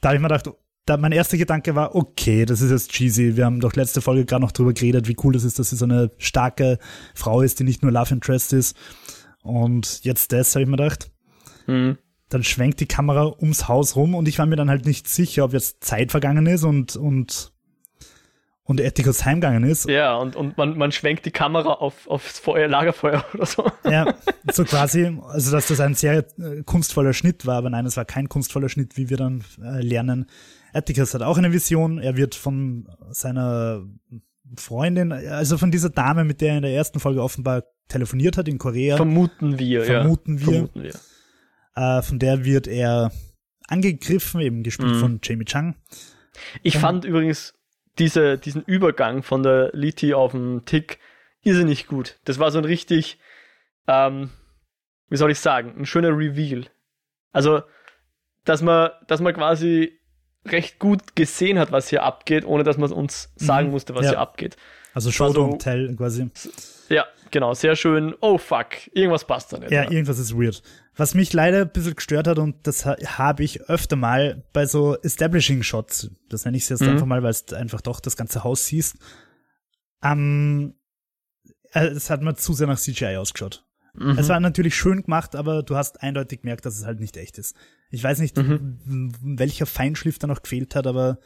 [0.00, 0.50] da habe ich mir gedacht,
[0.86, 3.36] da mein erster Gedanke war, okay, das ist jetzt cheesy.
[3.36, 5.76] Wir haben doch letzte Folge gerade noch drüber geredet, wie cool das ist, dass sie
[5.76, 6.78] so eine starke
[7.14, 8.76] Frau ist, die nicht nur Love Interest ist.
[9.44, 11.10] Und jetzt das, habe ich mir gedacht.
[11.66, 11.98] Mhm.
[12.30, 15.44] Dann schwenkt die Kamera ums Haus rum und ich war mir dann halt nicht sicher,
[15.44, 17.52] ob jetzt Zeit vergangen ist und, und
[18.66, 19.86] und Ethikos heimgegangen ist.
[19.88, 23.70] Ja, und, und man, man schwenkt die Kamera auf, aufs Feuer, Lagerfeuer oder so.
[23.84, 24.14] Ja,
[24.50, 28.06] so quasi, also dass das ein sehr äh, kunstvoller Schnitt war, aber nein, es war
[28.06, 30.26] kein kunstvoller Schnitt, wie wir dann äh, lernen.
[30.72, 33.82] Atticus hat auch eine Vision, er wird von seiner
[34.56, 38.48] Freundin, also von dieser Dame, mit der er in der ersten Folge offenbar telefoniert hat
[38.48, 38.96] in Korea.
[38.96, 40.46] Vermuten wir, vermuten ja.
[40.46, 40.94] Wir, vermuten wir.
[41.76, 43.12] Äh, von der wird er
[43.66, 45.00] angegriffen, eben gespielt mhm.
[45.00, 45.74] von Jamie Chung.
[46.62, 47.54] Ich Und, fand übrigens
[47.98, 50.98] diese, diesen Übergang von der Liti auf den Tick
[51.42, 52.18] irrsinnig gut.
[52.24, 53.18] Das war so ein richtig,
[53.86, 54.30] ähm,
[55.08, 56.66] wie soll ich sagen, ein schöner Reveal.
[57.32, 57.62] Also,
[58.44, 59.98] dass man, dass man quasi
[60.46, 63.72] recht gut gesehen hat, was hier abgeht, ohne dass man uns sagen mhm.
[63.72, 64.10] musste, was ja.
[64.12, 64.56] hier abgeht.
[64.94, 66.30] Also Show so, don't tell quasi.
[66.88, 68.14] Ja, genau, sehr schön.
[68.20, 69.72] Oh fuck, irgendwas passt da nicht.
[69.72, 70.62] Ja, ja, irgendwas ist weird.
[70.96, 74.96] Was mich leider ein bisschen gestört hat, und das habe ich öfter mal bei so
[75.02, 76.90] Establishing Shots, das nenne ich es jetzt mhm.
[76.90, 78.96] einfach mal, weil du einfach doch das ganze Haus siehst,
[80.02, 80.74] ähm,
[81.72, 83.64] äh, es hat mir zu sehr nach CGI ausgeschaut.
[83.94, 84.18] Mhm.
[84.18, 87.38] Es war natürlich schön gemacht, aber du hast eindeutig gemerkt, dass es halt nicht echt
[87.38, 87.56] ist.
[87.90, 89.12] Ich weiß nicht, mhm.
[89.22, 91.18] welcher Feinschliff da noch gefehlt hat, aber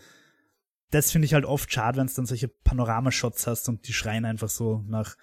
[0.91, 4.25] das finde ich halt oft schade, wenn du dann solche Panoramashots hast und die schreien
[4.25, 5.17] einfach so nach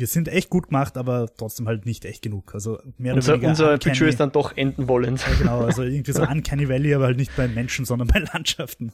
[0.00, 2.54] wir sind echt gut gemacht, aber trotzdem halt nicht echt genug.
[2.54, 3.50] Also mehr unser, oder weniger.
[3.50, 5.20] Unser uncanny, Budget ist dann doch enden wollend.
[5.20, 8.92] Ja, genau, also irgendwie so Uncanny Valley, aber halt nicht bei Menschen, sondern bei Landschaften.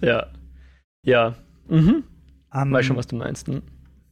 [0.00, 0.28] Ja.
[1.02, 1.34] Ja.
[1.68, 2.04] Mhm.
[2.52, 3.48] Um, Weiß schon, was du meinst.
[3.48, 3.62] Hm?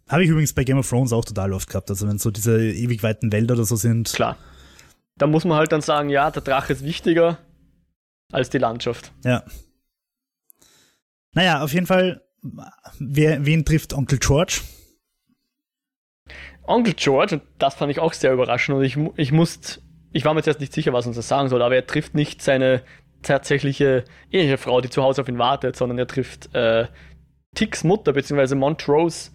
[0.08, 1.88] Habe ich übrigens bei Game of Thrones auch total oft gehabt.
[1.88, 4.12] Also wenn so diese ewig weiten Wälder oder so sind.
[4.12, 4.36] Klar.
[5.16, 7.38] Da muss man halt dann sagen, ja, der Drache ist wichtiger
[8.32, 9.12] als die Landschaft.
[9.24, 9.44] Ja.
[11.34, 12.22] Naja, auf jeden Fall,
[12.98, 14.60] wer, wen trifft Onkel George?
[16.66, 19.80] Onkel George, und das fand ich auch sehr überraschend, und ich, ich musste,
[20.12, 22.14] ich war mir jetzt erst nicht sicher, was uns das sagen soll, aber er trifft
[22.14, 22.82] nicht seine
[23.22, 26.86] tatsächliche Ehefrau, die zu Hause auf ihn wartet, sondern er trifft äh,
[27.54, 29.30] Ticks Mutter, beziehungsweise Montrose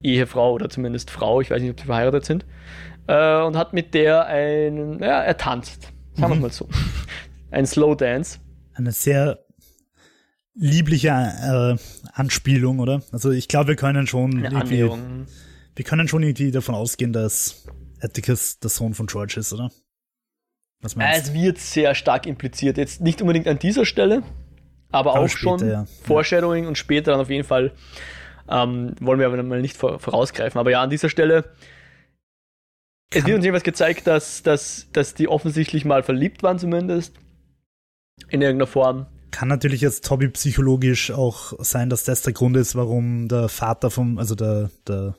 [0.00, 2.44] Ehefrau oder zumindest Frau, ich weiß nicht, ob sie verheiratet sind,
[3.06, 6.42] äh, und hat mit der ein, ja, er tanzt, sagen wir mhm.
[6.42, 6.68] mal so,
[7.50, 8.38] ein Slow Dance.
[8.74, 9.44] Eine sehr
[10.58, 11.76] liebliche äh,
[12.12, 13.02] Anspielung, oder?
[13.12, 15.26] Also ich glaube, wir können schon Eine irgendwie Annäherung
[15.78, 17.64] wir können schon irgendwie davon ausgehen, dass
[18.00, 19.70] Atticus der Sohn von George ist, oder?
[20.80, 21.32] Was meinst du?
[21.32, 22.76] Es wird sehr stark impliziert.
[22.76, 24.24] Jetzt nicht unbedingt an dieser Stelle,
[24.90, 25.86] aber, aber auch später, schon ja.
[26.02, 26.68] Foreshadowing ja.
[26.68, 27.72] und später dann auf jeden Fall.
[28.48, 30.58] Ähm, wollen wir aber mal nicht vorausgreifen.
[30.58, 31.44] Aber ja, an dieser Stelle.
[33.10, 37.14] Kann es wird uns jedenfalls gezeigt, dass, dass, dass die offensichtlich mal verliebt waren, zumindest.
[38.30, 39.06] In irgendeiner Form.
[39.30, 44.18] Kann natürlich jetzt hobbypsychologisch auch sein, dass das der Grund ist, warum der Vater vom,
[44.18, 45.16] also der, der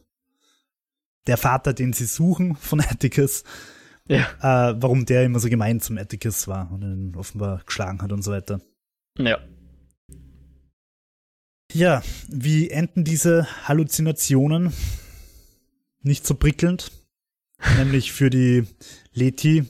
[1.29, 3.43] der Vater, den sie suchen von Atticus,
[4.07, 4.27] ja.
[4.41, 8.23] äh, warum der immer so gemein zum Atticus war und ihn offenbar geschlagen hat und
[8.23, 8.61] so weiter.
[9.17, 9.39] Ja.
[11.71, 14.73] Ja, wie enden diese Halluzinationen?
[16.01, 16.91] Nicht so prickelnd.
[17.77, 18.63] Nämlich für die
[19.13, 19.65] Leti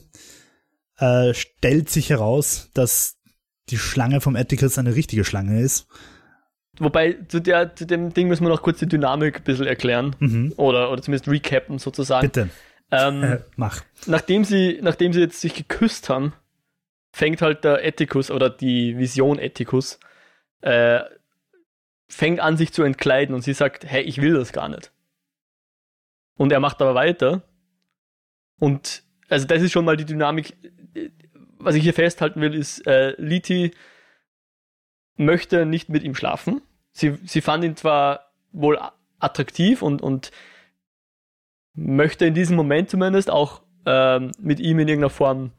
[0.96, 3.19] äh, stellt sich heraus, dass
[3.70, 5.86] die Schlange vom Atticus eine richtige Schlange ist
[6.80, 10.16] Wobei, zu, der, zu dem Ding müssen wir noch kurz die Dynamik ein bisschen erklären.
[10.18, 10.54] Mhm.
[10.56, 12.26] Oder, oder zumindest recappen sozusagen.
[12.26, 12.48] Bitte.
[12.90, 13.82] Ähm, äh, mach.
[14.06, 16.32] Nachdem sie, nachdem sie jetzt sich geküsst haben,
[17.12, 20.00] fängt halt der Ethicus oder die Vision Ethicus,
[20.62, 21.00] äh,
[22.08, 24.90] fängt an, sich zu entkleiden und sie sagt, hey, ich will das gar nicht.
[26.36, 27.42] Und er macht aber weiter.
[28.58, 30.56] Und also das ist schon mal die Dynamik.
[31.60, 33.72] Was ich hier festhalten will, ist, äh, Liti
[35.16, 38.78] möchte nicht mit ihm schlafen, sie, sie fand ihn zwar wohl
[39.18, 40.30] attraktiv und, und
[41.74, 45.52] möchte in diesem Moment zumindest auch ähm, mit ihm in irgendeiner Form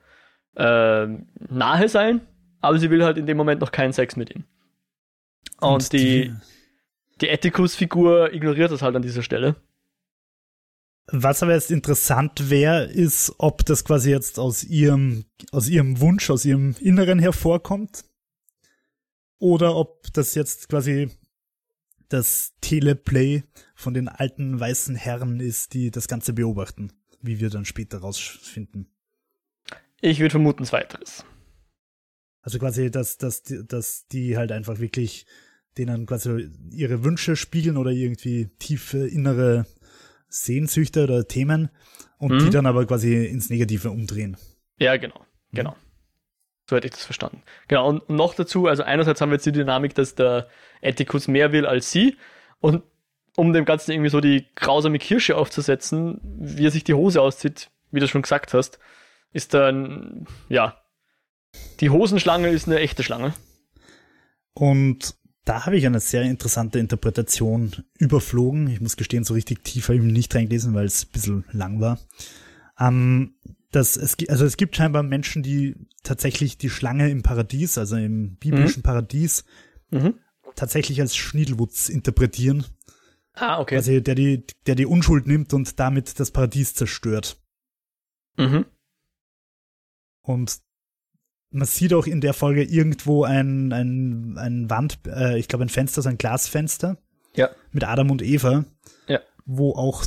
[0.56, 2.22] ähm, nahe sein,
[2.60, 4.44] aber sie will halt in dem Moment noch keinen Sex mit ihm.
[5.60, 6.34] Und, und die,
[7.22, 9.56] die Ethicus-Figur ignoriert das halt an dieser Stelle.
[11.14, 16.30] Was aber jetzt interessant wäre, ist, ob das quasi jetzt aus ihrem, aus ihrem Wunsch,
[16.30, 18.06] aus ihrem Inneren hervorkommt
[19.38, 21.10] oder ob das jetzt quasi
[22.08, 23.44] das Teleplay
[23.76, 28.88] von den alten weißen Herren ist, die das Ganze beobachten, wie wir dann später rausfinden.
[30.00, 31.26] Ich würde vermuten, zweiteres.
[32.42, 35.26] Also quasi, dass, dass, dass die halt einfach wirklich
[35.78, 39.66] denen quasi ihre Wünsche spiegeln oder irgendwie tiefe innere
[40.32, 41.70] Sehnsüchte oder Themen
[42.18, 42.40] und mhm.
[42.40, 44.38] die dann aber quasi ins Negative umdrehen.
[44.78, 45.76] Ja, genau, genau.
[46.70, 47.44] So hätte ich das verstanden.
[47.68, 50.48] Genau, und noch dazu, also einerseits haben wir jetzt die Dynamik, dass der
[50.80, 52.16] Etikus mehr will als sie
[52.60, 52.84] und
[53.36, 57.70] um dem Ganzen irgendwie so die grausame Kirsche aufzusetzen, wie er sich die Hose auszieht,
[57.92, 58.80] wie du schon gesagt hast,
[59.34, 60.78] ist dann, ja,
[61.80, 63.34] die Hosenschlange ist eine echte Schlange.
[64.54, 65.16] Und
[65.52, 68.70] da habe ich eine sehr interessante Interpretation überflogen.
[68.70, 71.82] Ich muss gestehen, so richtig tief habe ich nicht reingelesen, weil es ein bisschen lang
[71.82, 72.00] war.
[72.80, 73.36] Ähm,
[73.70, 78.38] dass es, also es gibt scheinbar Menschen, die tatsächlich die Schlange im Paradies, also im
[78.38, 78.84] biblischen mhm.
[78.84, 79.44] Paradies,
[79.90, 80.14] mhm.
[80.56, 82.64] tatsächlich als Schniedelwutz interpretieren.
[83.34, 83.76] Ah, okay.
[83.76, 87.44] Also der die, der die Unschuld nimmt und damit das Paradies zerstört.
[88.38, 88.68] Mhm.
[90.22, 90.62] Und
[91.52, 95.70] man sieht auch in der Folge irgendwo ein, ein, ein Wand, äh, ich glaube ein
[95.70, 96.98] Fenster, so ein Glasfenster.
[97.36, 97.50] Ja.
[97.72, 98.66] Mit Adam und Eva.
[99.08, 99.20] Ja.
[99.46, 100.06] Wo auch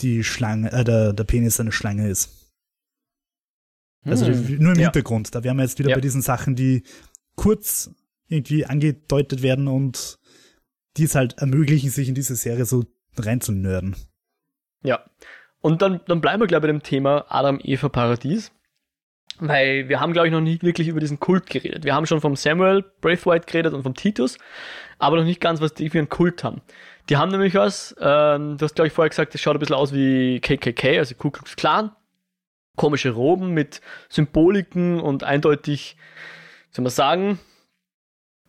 [0.00, 2.52] die Schlange, äh, der, der Penis eine Schlange ist.
[4.04, 4.58] Also hm.
[4.58, 4.86] nur im ja.
[4.86, 5.34] Hintergrund.
[5.34, 5.96] Da wären wir jetzt wieder ja.
[5.96, 6.84] bei diesen Sachen, die
[7.34, 7.90] kurz
[8.28, 10.18] irgendwie angedeutet werden und
[10.96, 12.84] die es halt ermöglichen, sich in diese Serie so
[13.16, 13.96] reinzunörden.
[14.82, 15.04] Ja.
[15.60, 18.52] Und dann, dann bleiben wir, glaube ich, bei dem Thema Adam, Eva, Paradies.
[19.38, 21.84] Weil wir haben, glaube ich, noch nicht wirklich über diesen Kult geredet.
[21.84, 24.38] Wir haben schon vom Samuel Braithwaite geredet und vom Titus,
[24.98, 26.62] aber noch nicht ganz, was die für einen Kult haben.
[27.08, 29.76] Die haben nämlich was, ähm, du hast, glaube ich, vorher gesagt, das schaut ein bisschen
[29.76, 31.92] aus wie KKK, also Ku Klux Klan.
[32.76, 35.96] Komische Roben mit Symboliken und eindeutig,
[36.70, 37.38] soll man sagen,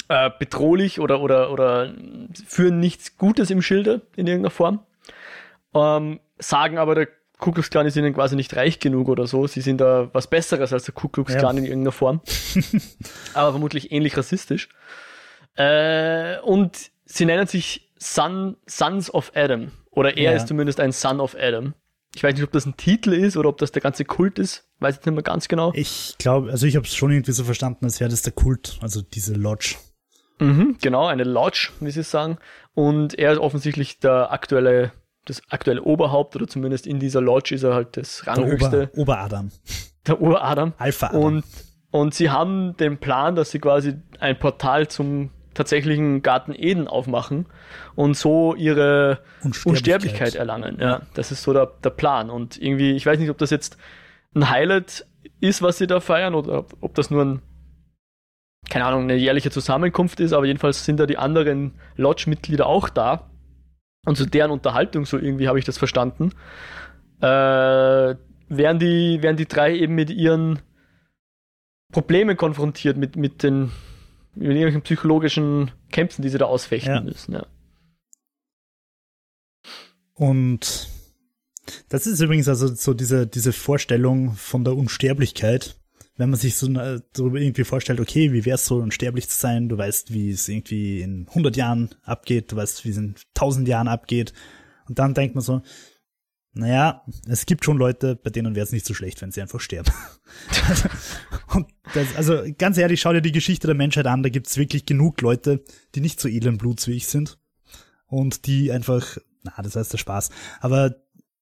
[0.09, 1.93] äh, bedrohlich oder, oder, oder
[2.45, 4.85] führen nichts Gutes im Schilde in irgendeiner Form.
[5.73, 7.07] Ähm, sagen aber, der
[7.39, 9.45] Ku Klux Klan ist ihnen quasi nicht reich genug oder so.
[9.45, 11.63] Sie sind da was Besseres als der Ku Klux Klan ja.
[11.63, 12.21] in irgendeiner Form.
[13.33, 14.69] Aber vermutlich ähnlich rassistisch.
[15.55, 19.71] Äh, und sie nennen sich Son, Sons of Adam.
[19.91, 20.37] Oder er ja.
[20.37, 21.73] ist zumindest ein Son of Adam.
[22.15, 24.67] Ich weiß nicht, ob das ein Titel ist oder ob das der ganze Kult ist.
[24.79, 25.71] Weiß ich nicht mehr ganz genau.
[25.75, 28.79] Ich glaube, also ich habe es schon irgendwie so verstanden, als wäre das der Kult,
[28.81, 29.75] also diese Lodge.
[30.39, 32.37] Mhm, genau, eine Lodge, wie sie sagen.
[32.73, 34.91] Und er ist offensichtlich der aktuelle
[35.29, 38.87] das aktuelle Oberhaupt oder zumindest in dieser Lodge ist er halt das ranghöchste.
[38.87, 39.51] Der Ober, Oberadam.
[40.07, 40.73] Der Uradam.
[40.77, 41.21] Alpha Adam.
[41.21, 41.45] Und,
[41.91, 47.47] und sie haben den Plan, dass sie quasi ein Portal zum tatsächlichen Garten Eden aufmachen
[47.95, 50.77] und so ihre Unsterblichkeit, Unsterblichkeit erlangen.
[50.79, 52.29] Ja, das ist so der, der Plan.
[52.29, 53.77] Und irgendwie, ich weiß nicht, ob das jetzt
[54.35, 55.05] ein Highlight
[55.39, 57.41] ist, was sie da feiern, oder ob das nur ein,
[58.69, 63.29] keine Ahnung, eine jährliche Zusammenkunft ist, aber jedenfalls sind da die anderen Lodge-Mitglieder auch da.
[64.05, 66.31] Und zu deren Unterhaltung, so irgendwie habe ich das verstanden,
[67.19, 67.25] äh,
[68.49, 70.59] werden, die, werden die drei eben mit ihren
[71.91, 73.71] Problemen konfrontiert, mit, mit den
[74.37, 77.01] mit irgendwelchen psychologischen Kämpfen, die sie da ausfechten ja.
[77.01, 77.33] müssen.
[77.33, 77.47] Ja.
[80.13, 80.89] Und
[81.89, 85.75] das ist übrigens also so diese, diese Vorstellung von der Unsterblichkeit,
[86.17, 89.77] wenn man sich so darüber irgendwie vorstellt, okay, wie wär's so unsterblich zu sein, du
[89.77, 93.87] weißt, wie es irgendwie in 100 Jahren abgeht, du weißt, wie es in 1000 Jahren
[93.87, 94.33] abgeht.
[94.87, 95.61] Und dann denkt man so,
[96.53, 99.59] naja, es gibt schon Leute, bei denen wäre es nicht so schlecht, wenn sie einfach
[99.59, 99.91] sterben.
[101.53, 104.87] und das, also ganz ehrlich, schau dir die Geschichte der Menschheit an, da gibt's wirklich
[104.87, 107.37] genug Leute, die nicht so edlen Bluts wie ich sind.
[108.07, 110.29] Und die einfach, na, das heißt der Spaß,
[110.61, 110.95] aber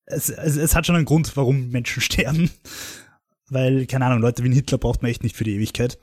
[0.06, 2.52] es, es, es hat schon einen Grund, warum Menschen sterben.
[3.50, 6.00] Weil, keine Ahnung, Leute wie ein Hitler braucht man echt nicht für die Ewigkeit.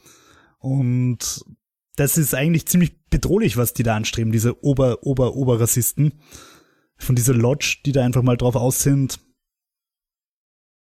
[0.59, 1.45] Und
[1.97, 6.21] das ist eigentlich ziemlich bedrohlich, was die da anstreben, diese Ober, Ober, Oberrassisten.
[6.97, 9.19] Von dieser Lodge, die da einfach mal drauf aus sind,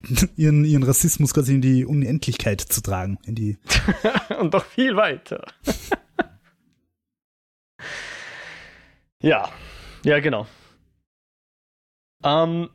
[0.35, 3.17] ihren, ihren Rassismus quasi in die Unendlichkeit zu tragen.
[3.25, 3.57] In die
[4.39, 5.45] Und doch viel weiter.
[9.21, 9.49] ja,
[10.03, 10.47] ja, genau.
[12.23, 12.69] Ähm,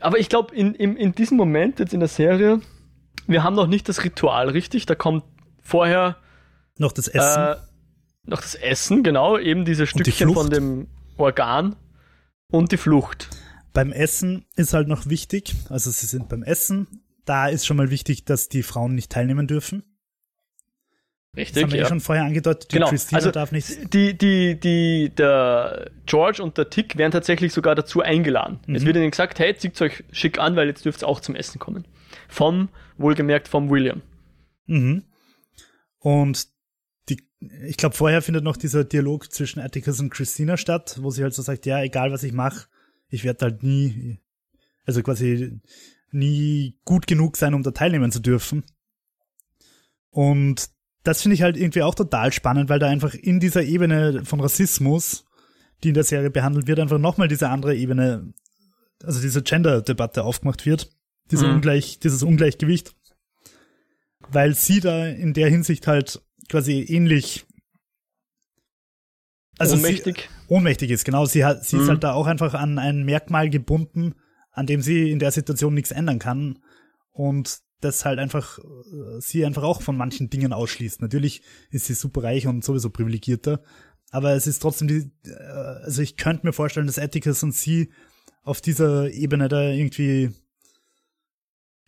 [0.00, 2.60] aber ich glaube, in, in, in diesem Moment jetzt in der Serie
[3.26, 4.86] wir haben noch nicht das Ritual, richtig?
[4.86, 5.24] Da kommt
[5.62, 6.16] vorher
[6.78, 7.42] noch das Essen.
[7.42, 7.56] Äh,
[8.26, 11.76] noch das Essen, genau, eben diese Stückchen die von dem Organ
[12.50, 13.28] und die Flucht.
[13.72, 17.90] Beim Essen ist halt noch wichtig, also sie sind beim Essen, da ist schon mal
[17.90, 19.82] wichtig, dass die Frauen nicht teilnehmen dürfen.
[21.36, 21.54] Richtig.
[21.54, 21.86] Das haben wir ja.
[21.88, 22.88] schon vorher angedeutet, die genau.
[22.88, 23.92] Christina also darf nicht.
[23.92, 28.60] Die, die, die, der George und der Tick werden tatsächlich sogar dazu eingeladen.
[28.66, 28.74] Mhm.
[28.76, 31.34] Es wird ihnen gesagt, hey, zieht euch schick an, weil jetzt dürft ihr auch zum
[31.34, 31.86] Essen kommen.
[32.28, 32.68] Vom,
[32.98, 34.02] wohlgemerkt vom William.
[34.66, 35.04] Mhm.
[35.98, 36.48] Und
[37.08, 37.26] die,
[37.66, 41.34] ich glaube, vorher findet noch dieser Dialog zwischen Atticus und Christina statt, wo sie halt
[41.34, 42.66] so sagt, ja, egal was ich mache,
[43.08, 44.20] ich werde halt nie,
[44.84, 45.60] also quasi
[46.10, 48.64] nie gut genug sein, um da teilnehmen zu dürfen.
[50.10, 50.70] Und
[51.02, 54.40] das finde ich halt irgendwie auch total spannend, weil da einfach in dieser Ebene von
[54.40, 55.24] Rassismus,
[55.82, 58.32] die in der Serie behandelt wird, einfach nochmal diese andere Ebene,
[59.02, 60.93] also diese Gender-Debatte aufgemacht wird.
[61.30, 61.54] Diese mhm.
[61.54, 62.94] Ungleich, dieses Ungleichgewicht.
[64.28, 67.46] Weil sie da in der Hinsicht halt quasi ähnlich
[69.58, 70.28] also ohnmächtig.
[70.28, 71.26] Sie, ohnmächtig ist, genau.
[71.26, 71.82] Sie hat, sie mhm.
[71.82, 74.14] ist halt da auch einfach an ein Merkmal gebunden,
[74.50, 76.58] an dem sie in der Situation nichts ändern kann.
[77.12, 81.02] Und das halt einfach äh, sie einfach auch von manchen Dingen ausschließt.
[81.02, 83.62] Natürlich ist sie super reich und sowieso privilegierter,
[84.10, 85.34] aber es ist trotzdem die, äh,
[85.84, 87.92] also ich könnte mir vorstellen, dass Atticus und sie
[88.42, 90.30] auf dieser Ebene da irgendwie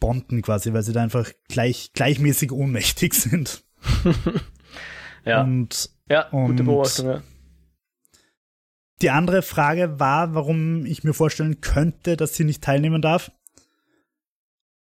[0.00, 3.64] bonden quasi, weil sie da einfach gleich, gleichmäßig ohnmächtig sind.
[5.24, 5.42] ja.
[5.42, 7.22] Und, ja, gute und Beobachtung, ja.
[9.02, 13.30] Die andere Frage war, warum ich mir vorstellen könnte, dass sie nicht teilnehmen darf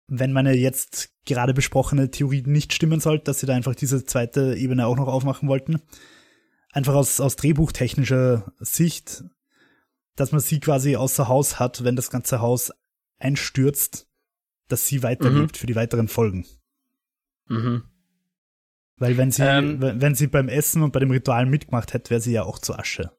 [0.07, 4.55] wenn meine jetzt gerade besprochene Theorie nicht stimmen sollte, dass sie da einfach diese zweite
[4.57, 5.81] Ebene auch noch aufmachen wollten.
[6.73, 9.25] Einfach aus, aus drehbuchtechnischer Sicht,
[10.17, 12.73] dass man sie quasi außer Haus hat, wenn das ganze Haus
[13.19, 14.09] einstürzt,
[14.69, 15.59] dass sie weiterlebt mhm.
[15.59, 16.47] für die weiteren Folgen.
[17.49, 17.85] Mhm.
[18.97, 22.21] Weil wenn sie, ähm, wenn sie beim Essen und bei dem Ritual mitgemacht hätte, wäre
[22.21, 23.11] sie ja auch zu Asche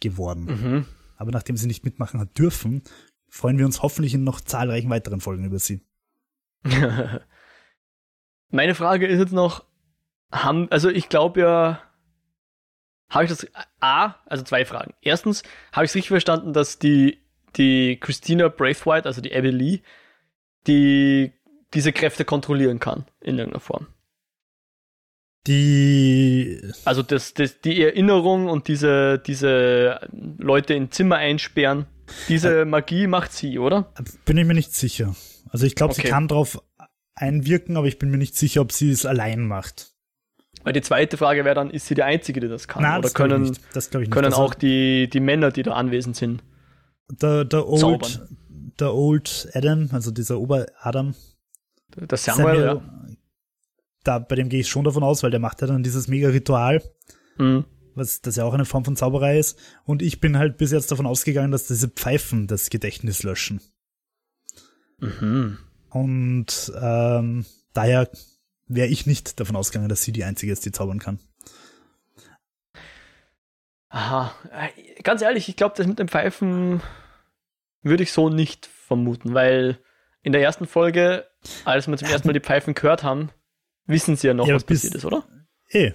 [0.00, 0.44] geworden.
[0.44, 0.86] Mhm.
[1.16, 2.82] Aber nachdem sie nicht mitmachen hat dürfen,
[3.28, 5.84] freuen wir uns hoffentlich in noch zahlreichen weiteren Folgen über sie.
[8.50, 9.64] Meine Frage ist jetzt noch,
[10.30, 11.82] haben, also ich glaube ja,
[13.10, 13.46] habe ich das,
[13.80, 14.94] A, also zwei Fragen.
[15.02, 15.42] Erstens,
[15.72, 17.18] habe ich es richtig verstanden, dass die,
[17.56, 19.82] die Christina Braithwaite, also die Abby Lee,
[20.68, 21.32] die
[21.74, 23.88] diese Kräfte kontrollieren kann, in irgendeiner Form.
[25.46, 26.60] Die.
[26.84, 31.86] Also das, das, die Erinnerung und diese, diese Leute in Zimmer einsperren,
[32.28, 33.92] diese Magie macht sie, oder?
[34.24, 35.14] Bin ich mir nicht sicher.
[35.50, 36.02] Also ich glaube, okay.
[36.02, 36.60] sie kann drauf
[37.14, 39.92] einwirken, aber ich bin mir nicht sicher, ob sie es allein macht.
[40.64, 42.82] Weil die zweite Frage wäre dann, ist sie die Einzige, die das kann?
[42.82, 44.10] Nein, oder das können, ich das ich nicht.
[44.10, 46.42] können also, auch die, die Männer, die da anwesend sind,
[47.10, 48.20] der, der Old,
[48.78, 51.14] der Old Adam, also dieser Ober-Adam,
[51.96, 53.16] der Samuel, Samuel ja.
[54.04, 56.82] da, bei dem gehe ich schon davon aus, weil der macht ja dann dieses Mega-Ritual.
[57.38, 57.64] Mhm
[57.98, 59.58] was das ja auch eine Form von Zauberei ist.
[59.84, 63.60] Und ich bin halt bis jetzt davon ausgegangen, dass diese Pfeifen das Gedächtnis löschen.
[64.98, 65.58] Mhm.
[65.90, 68.08] Und ähm, daher
[68.66, 71.18] wäre ich nicht davon ausgegangen, dass sie die einzige ist, die zaubern kann.
[73.90, 74.34] Aha,
[75.02, 76.82] ganz ehrlich, ich glaube, das mit den Pfeifen
[77.82, 79.78] würde ich so nicht vermuten, weil
[80.22, 81.26] in der ersten Folge,
[81.64, 83.30] als wir zum ersten Mal die Pfeifen gehört haben,
[83.86, 85.24] wissen sie ja noch, ja, was passiert ist, oder?
[85.70, 85.92] Eh,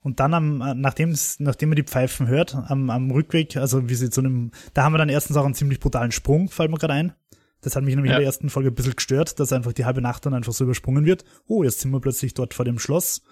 [0.00, 4.10] und dann am, nachdem nachdem man die Pfeifen hört, am, am Rückweg, also wie sie
[4.10, 6.94] zu einem, da haben wir dann erstens auch einen ziemlich brutalen Sprung, fällt mir gerade
[6.94, 7.14] ein.
[7.60, 8.16] Das hat mich nämlich ja.
[8.16, 10.64] in der ersten Folge ein bisschen gestört, dass einfach die halbe Nacht dann einfach so
[10.64, 11.24] übersprungen wird.
[11.46, 13.22] Oh, jetzt sind wir plötzlich dort vor dem Schloss.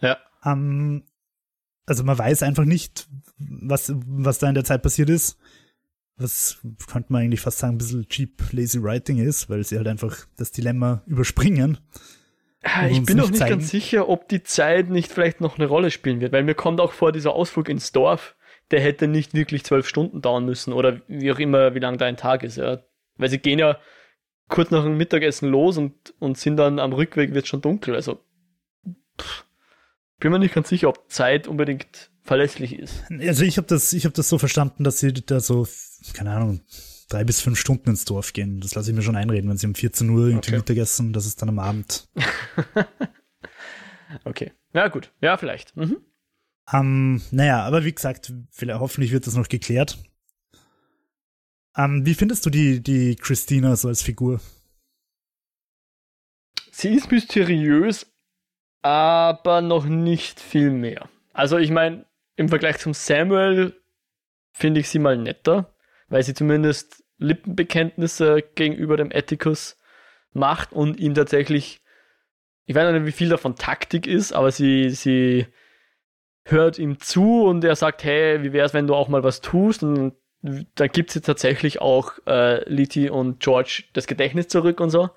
[0.00, 0.16] Ja.
[0.44, 1.04] Ähm,
[1.86, 3.06] also man weiß einfach nicht,
[3.36, 5.38] was, was da in der Zeit passiert ist.
[6.16, 6.60] Was
[6.90, 10.26] könnte man eigentlich fast sagen, ein bisschen cheap, lazy writing ist, weil sie halt einfach
[10.36, 11.78] das Dilemma überspringen.
[12.88, 13.58] Ich bin noch nicht zeigen.
[13.58, 16.80] ganz sicher, ob die Zeit nicht vielleicht noch eine Rolle spielen wird, weil mir kommt
[16.80, 18.36] auch vor, dieser Ausflug ins Dorf,
[18.70, 22.06] der hätte nicht wirklich zwölf Stunden dauern müssen oder wie auch immer, wie lang da
[22.06, 22.82] ein Tag ist, ja.
[23.16, 23.78] Weil sie gehen ja
[24.48, 28.24] kurz nach dem Mittagessen los und, und sind dann am Rückweg wird schon dunkel, also
[29.20, 29.44] pff,
[30.18, 33.04] bin mir nicht ganz sicher, ob Zeit unbedingt verlässlich ist.
[33.20, 35.68] Also ich habe das, ich habe das so verstanden, dass sie da so,
[36.14, 36.60] keine Ahnung,
[37.08, 38.60] drei bis fünf Stunden ins Dorf gehen.
[38.60, 40.56] Das lasse ich mir schon einreden, wenn sie um 14 Uhr irgendwie okay.
[40.56, 42.08] Mittagessen, das ist dann am Abend.
[44.24, 44.52] okay.
[44.72, 45.12] Ja, gut.
[45.20, 45.76] Ja, vielleicht.
[45.76, 45.98] Mhm.
[46.72, 49.98] Um, naja, aber wie gesagt, vielleicht, hoffentlich wird das noch geklärt.
[51.76, 54.40] Um, wie findest du die, die Christina so als Figur?
[56.70, 58.06] Sie ist mysteriös,
[58.80, 61.08] aber noch nicht viel mehr.
[61.32, 62.06] Also ich meine,
[62.36, 63.74] im Vergleich zum Samuel
[64.52, 65.74] finde ich sie mal netter
[66.08, 69.76] weil sie zumindest Lippenbekenntnisse gegenüber dem Atticus
[70.32, 71.80] macht und ihm tatsächlich,
[72.66, 75.46] ich weiß nicht, wie viel davon Taktik ist, aber sie, sie
[76.44, 79.40] hört ihm zu und er sagt, hey, wie wäre es, wenn du auch mal was
[79.40, 79.82] tust?
[79.82, 85.10] Und dann gibt sie tatsächlich auch äh, Liti und George das Gedächtnis zurück und so.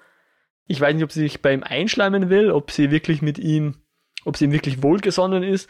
[0.66, 3.76] Ich weiß nicht, ob sie sich bei ihm einschleimen will, ob sie wirklich mit ihm,
[4.24, 5.70] ob sie ihm wirklich wohlgesonnen ist.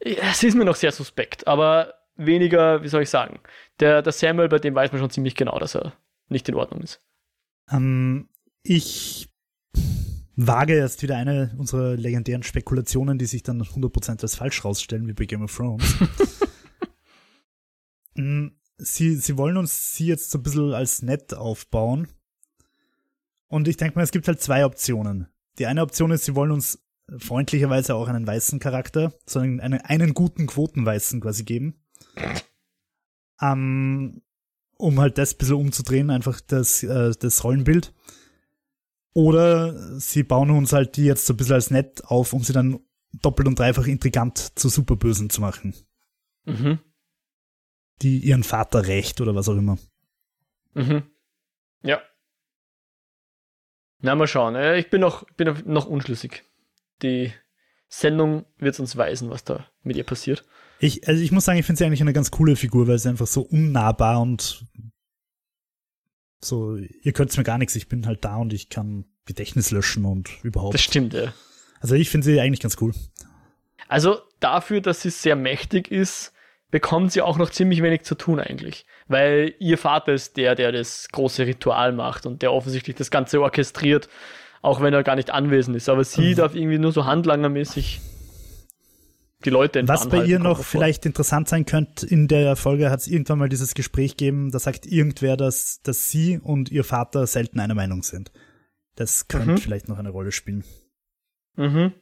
[0.00, 3.40] Es ist mir noch sehr suspekt, aber weniger, wie soll ich sagen,
[3.80, 5.94] der, der Samuel, bei dem weiß man schon ziemlich genau, dass er
[6.28, 7.02] nicht in Ordnung ist.
[7.70, 8.28] Ähm,
[8.62, 9.28] ich
[10.36, 15.12] Wage ist wieder eine unserer legendären Spekulationen, die sich dann 100% als falsch rausstellen, wie
[15.12, 15.94] bei Game of Thrones.
[18.16, 22.08] Mm, sie, sie wollen uns sie jetzt so ein bisschen als nett aufbauen.
[23.46, 25.28] Und ich denke mal, es gibt halt zwei Optionen.
[25.60, 26.82] Die eine Option ist, sie wollen uns
[27.18, 31.82] freundlicherweise auch einen weißen Charakter, sondern einen, einen guten Quotenweißen quasi geben.
[33.40, 34.22] Ähm,
[34.76, 37.92] um halt das ein bisschen umzudrehen, einfach das, äh, das Rollenbild.
[39.12, 42.52] Oder sie bauen uns halt die jetzt so ein bisschen als nett auf, um sie
[42.52, 42.80] dann
[43.12, 45.74] doppelt und dreifach intrigant zu Superbösen zu machen.
[46.44, 46.78] Mhm.
[48.02, 49.78] Die ihren Vater rächt oder was auch immer.
[50.74, 51.02] Mhm.
[51.82, 52.00] Ja.
[53.98, 54.54] Na, mal schauen.
[54.54, 56.44] Äh, ich bin noch, bin noch unschlüssig.
[57.02, 57.32] Die
[57.88, 60.44] Sendung wird uns weisen, was da mit ihr passiert.
[60.78, 63.08] Ich, also ich muss sagen, ich finde sie eigentlich eine ganz coole Figur, weil sie
[63.08, 64.64] einfach so unnahbar und
[66.42, 70.06] so, ihr könnt's mir gar nichts, ich bin halt da und ich kann Gedächtnis löschen
[70.06, 70.74] und überhaupt.
[70.74, 71.34] Das stimmt, ja.
[71.80, 72.92] Also ich finde sie eigentlich ganz cool.
[73.88, 76.32] Also dafür, dass sie sehr mächtig ist,
[76.70, 78.86] bekommt sie auch noch ziemlich wenig zu tun eigentlich.
[79.08, 83.40] Weil ihr Vater ist der, der das große Ritual macht und der offensichtlich das Ganze
[83.40, 84.08] orchestriert,
[84.62, 85.88] auch wenn er gar nicht anwesend ist.
[85.88, 86.36] Aber sie mhm.
[86.36, 88.00] darf irgendwie nur so handlangermäßig
[89.44, 93.08] die Leute Was bei ihr noch vielleicht interessant sein könnte, in der Folge hat es
[93.08, 97.58] irgendwann mal dieses Gespräch gegeben, da sagt irgendwer, dass, dass sie und ihr Vater selten
[97.58, 98.30] einer Meinung sind.
[98.96, 99.58] Das könnte mhm.
[99.58, 100.64] vielleicht noch eine Rolle spielen.
[101.56, 101.92] Mhm.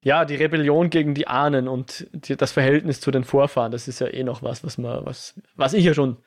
[0.00, 3.98] Ja, die Rebellion gegen die Ahnen und die, das Verhältnis zu den Vorfahren, das ist
[3.98, 6.18] ja eh noch was, was man, was, was ich ja schon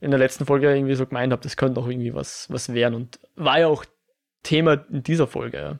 [0.00, 2.94] in der letzten Folge irgendwie so gemeint habe, das könnte auch irgendwie was, was werden
[2.94, 3.84] und war ja auch
[4.42, 5.78] Thema in dieser Folge, ja.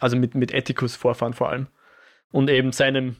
[0.00, 1.68] Also mit, mit Etikus Vorfahren vor allem.
[2.30, 3.16] Und eben seinem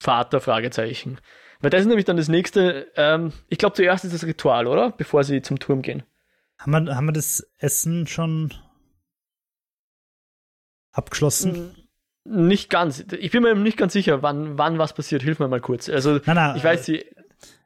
[0.00, 1.18] Vater, Fragezeichen.
[1.60, 4.92] Weil das ist nämlich dann das nächste, ähm, ich glaube zuerst ist das Ritual, oder?
[4.92, 6.04] Bevor sie zum Turm gehen.
[6.58, 8.54] Haben wir, haben wir das Essen schon
[10.92, 11.88] abgeschlossen?
[12.24, 13.04] Nicht ganz.
[13.18, 15.22] Ich bin mir nicht ganz sicher, wann, wann was passiert.
[15.22, 15.88] Hilf mir mal kurz.
[15.88, 17.04] Also, nein, nein, ich weiß, sie.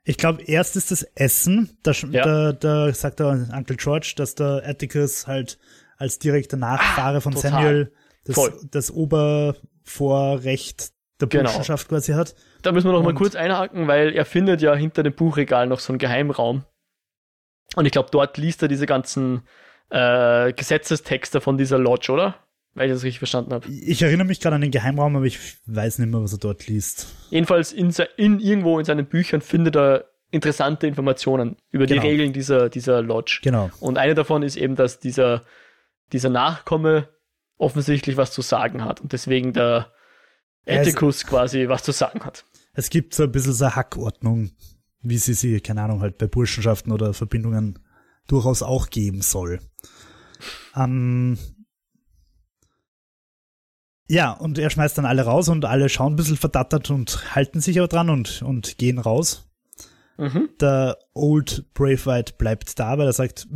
[0.04, 1.76] Ich glaube, erst ist das Essen.
[1.82, 2.24] Da, ja.
[2.24, 5.58] da, da sagt der Uncle George, dass der Atticus halt
[5.96, 7.50] als direkter Nachfahre ah, von total.
[7.50, 7.92] Samuel
[8.24, 11.44] das, das Obervorrecht der genau.
[11.44, 12.34] Burschenschaft quasi hat.
[12.62, 15.66] Da müssen wir noch Und mal kurz einhaken, weil er findet ja hinter dem Buchregal
[15.66, 16.64] noch so einen Geheimraum.
[17.74, 19.42] Und ich glaube, dort liest er diese ganzen
[19.90, 22.36] äh, Gesetzestexte von dieser Lodge, oder?
[22.74, 23.68] Weil ich das richtig verstanden habe.
[23.68, 26.66] Ich erinnere mich gerade an den Geheimraum, aber ich weiß nicht mehr, was er dort
[26.66, 27.06] liest.
[27.30, 32.00] Jedenfalls in, in irgendwo in seinen Büchern findet er interessante Informationen über genau.
[32.00, 33.40] die Regeln dieser, dieser Lodge.
[33.42, 33.70] Genau.
[33.80, 35.42] Und eine davon ist eben, dass dieser
[36.12, 37.08] dieser Nachkomme
[37.56, 39.92] offensichtlich was zu sagen hat und deswegen der
[40.64, 42.44] Ethicus quasi was zu sagen hat.
[42.74, 44.50] Es gibt so ein bisschen so eine Hackordnung,
[45.00, 47.78] wie sie sie, keine Ahnung, halt bei Burschenschaften oder Verbindungen
[48.28, 49.60] durchaus auch geben soll.
[50.76, 51.38] Ähm,
[54.08, 57.60] ja, und er schmeißt dann alle raus und alle schauen ein bisschen verdattert und halten
[57.60, 59.48] sich aber dran und, und gehen raus.
[60.18, 60.50] Mhm.
[60.60, 63.48] Der Old Brave White bleibt da, weil er sagt,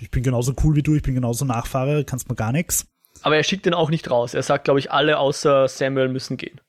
[0.00, 2.86] ich bin genauso cool wie du, ich bin genauso Nachfahre, kannst mir gar nichts.
[3.22, 4.34] Aber er schickt den auch nicht raus.
[4.34, 6.60] Er sagt, glaube ich, alle außer Samuel müssen gehen.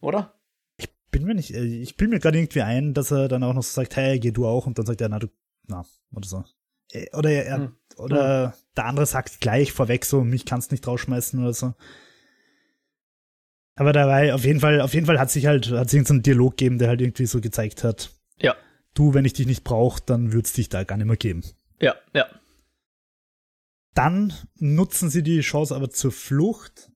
[0.00, 0.34] Oder?
[0.76, 3.54] Ich bin mir nicht, äh, ich bin mir gerade irgendwie ein, dass er dann auch
[3.54, 5.28] noch so sagt, hey, geh du auch und dann sagt er, na du,
[5.66, 6.44] na, oder so.
[6.90, 7.76] Äh, oder er, hm.
[7.96, 8.52] oder hm.
[8.76, 11.74] der andere sagt gleich vorweg so, mich kannst nicht rausschmeißen oder so.
[13.74, 16.22] Aber dabei, auf jeden Fall, auf jeden Fall hat sich halt, hat sich so ein
[16.22, 18.54] Dialog gegeben, der halt irgendwie so gezeigt hat, ja.
[18.94, 21.42] Du, wenn ich dich nicht brauche, dann würde es dich da gar nicht mehr geben.
[21.80, 22.26] Ja, ja.
[23.94, 26.90] Dann nutzen sie die Chance aber zur Flucht,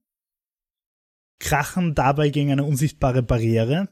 [1.39, 3.89] krachen dabei gegen eine unsichtbare Barriere.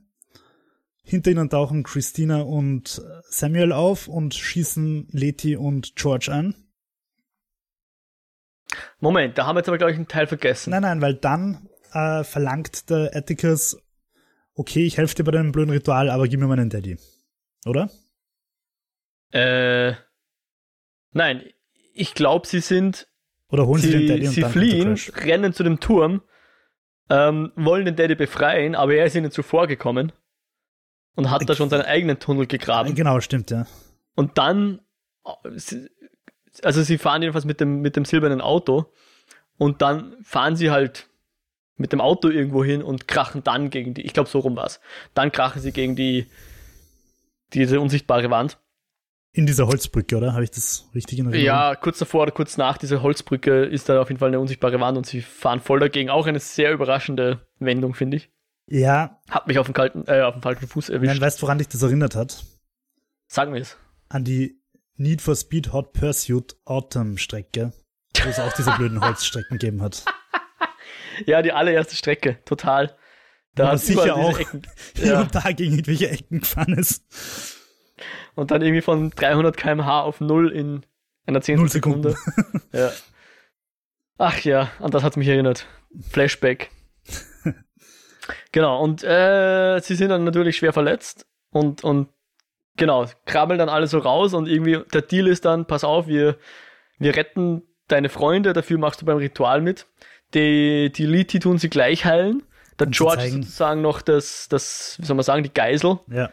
[1.04, 6.56] Hinter ihnen tauchen Christina und Samuel auf und schießen Letty und George an.
[9.00, 10.72] Moment, da haben wir jetzt aber, glaube ich, einen Teil vergessen.
[10.72, 13.78] Nein, nein, weil dann äh, verlangt der Atticus,
[14.54, 16.98] okay, ich helfe dir bei deinem blöden Ritual, aber gib mir meinen Daddy
[17.66, 17.89] oder?
[19.32, 19.96] Äh,
[21.12, 21.43] nein,
[21.93, 23.08] ich glaube, sie sind.
[23.50, 26.22] Oder holen sie, sie den Daddy und Sie fliehen, rennen zu dem Turm,
[27.10, 30.12] ähm, wollen den Daddy befreien, aber er ist ihnen zuvor gekommen
[31.16, 32.96] und hat ich, da schon seinen eigenen Tunnel gegraben.
[32.96, 33.68] Genau, stimmt, ja.
[34.16, 34.82] Und dann,
[36.64, 38.91] also sie fahren jedenfalls mit dem, mit dem silbernen Auto
[39.58, 41.08] und dann fahren sie halt
[41.78, 44.80] mit dem Auto irgendwo hin und krachen dann gegen die, ich glaube so rum war's.
[45.14, 46.28] Dann krachen sie gegen die,
[47.54, 48.58] diese unsichtbare Wand.
[49.34, 50.34] In dieser Holzbrücke, oder?
[50.34, 51.46] Habe ich das richtig in Erinnerung?
[51.46, 54.80] Ja, kurz davor oder kurz nach dieser Holzbrücke ist da auf jeden Fall eine unsichtbare
[54.80, 56.10] Wand und sie fahren voll dagegen.
[56.10, 58.30] Auch eine sehr überraschende Wendung, finde ich.
[58.68, 59.22] Ja.
[59.30, 61.12] Hat mich auf den, kalten, äh, auf den falschen Fuß erwischt.
[61.12, 62.46] Nein, weißt du, woran dich das erinnert hat?
[63.28, 63.78] Sag mir es.
[64.08, 64.62] An die
[64.96, 67.74] Need for Speed Hot Pursuit Autumn Strecke
[68.24, 70.06] Wo es auch diese blöden Holzstrecken gegeben hat.
[71.26, 72.95] Ja, die allererste Strecke, total.
[73.55, 74.63] Da hat sicher auch Ecken,
[74.95, 75.22] ja.
[75.22, 77.05] und da gegen irgendwelche Ecken gefahren ist.
[78.36, 80.86] Und dann irgendwie von 300 km/h auf 0 in
[81.26, 82.16] einer Zehntel Sekunde.
[82.74, 82.91] ja.
[84.18, 85.68] Ach ja, an das hat mich erinnert.
[86.09, 86.70] Flashback.
[88.51, 92.09] genau, und äh, sie sind dann natürlich schwer verletzt und, und
[92.78, 96.38] genau, krabbeln dann alle so raus und irgendwie der Deal ist dann, pass auf, wir,
[96.97, 99.86] wir retten deine Freunde, dafür machst du beim Ritual mit.
[100.34, 102.44] Die, die Liti tun sie gleich heilen.
[102.80, 106.00] Der George sozusagen noch das, das, wie soll man sagen, die Geisel.
[106.10, 106.30] Ja.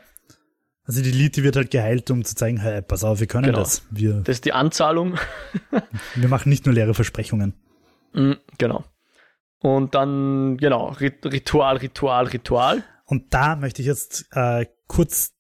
[0.84, 3.60] Also die Liti wird halt geheilt, um zu zeigen, hey, pass auf, wir können genau.
[3.60, 3.82] das.
[3.90, 5.16] Wir, das ist die Anzahlung.
[6.16, 7.54] wir machen nicht nur leere Versprechungen.
[8.12, 8.84] Mm, genau.
[9.60, 12.82] Und dann, genau, Ritual, Ritual, Ritual.
[13.06, 15.34] Und da möchte ich jetzt äh, kurz,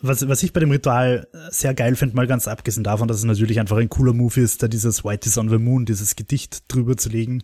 [0.00, 3.24] was, was ich bei dem Ritual sehr geil finde, mal ganz abgesehen davon, dass es
[3.24, 6.64] natürlich einfach ein cooler Move ist, da dieses White is on the Moon, dieses Gedicht
[6.68, 7.42] drüber zu legen,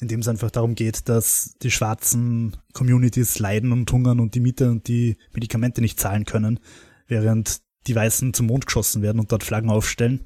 [0.00, 4.40] in dem es einfach darum geht, dass die schwarzen Communities leiden und hungern und die
[4.40, 6.60] Miete und die Medikamente nicht zahlen können,
[7.08, 10.24] während die Weißen zum Mond geschossen werden und dort Flaggen aufstellen.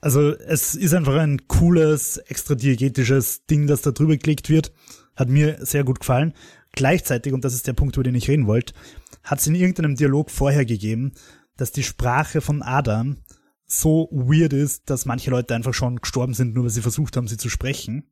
[0.00, 4.72] Also es ist einfach ein cooles, extra diegetisches Ding, das da drüber gelegt wird.
[5.14, 6.34] Hat mir sehr gut gefallen.
[6.72, 8.74] Gleichzeitig, und das ist der Punkt, über den ich reden wollte,
[9.22, 11.12] hat es in irgendeinem Dialog vorher gegeben,
[11.56, 13.16] dass die Sprache von Adam
[13.64, 17.26] so weird ist, dass manche Leute einfach schon gestorben sind, nur weil sie versucht haben,
[17.26, 18.10] sie zu sprechen.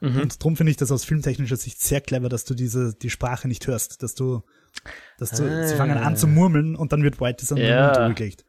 [0.00, 0.22] Mhm.
[0.22, 3.46] Und darum finde ich das aus filmtechnischer Sicht sehr clever, dass du diese, die Sprache
[3.46, 4.42] nicht hörst, dass du,
[5.18, 5.68] dass du, ah.
[5.68, 7.92] sie fangen an zu murmeln und dann wird White Design ja.
[7.92, 8.44] drüber gelegt.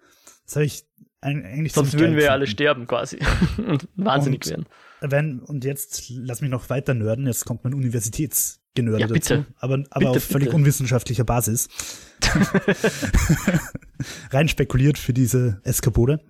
[0.46, 0.86] Das habe ich
[1.24, 3.20] eigentlich Sonst würden wir ja alle sterben quasi
[3.58, 4.66] und wahnsinnig und werden.
[5.02, 9.84] Wenn, und jetzt lass mich noch weiter nörden, jetzt kommt mein Universitätsgenörde ja, dazu, aber,
[9.90, 10.56] aber bitte, auf völlig bitte.
[10.56, 11.68] unwissenschaftlicher Basis.
[14.32, 16.22] Rein spekuliert für diese Eskapode.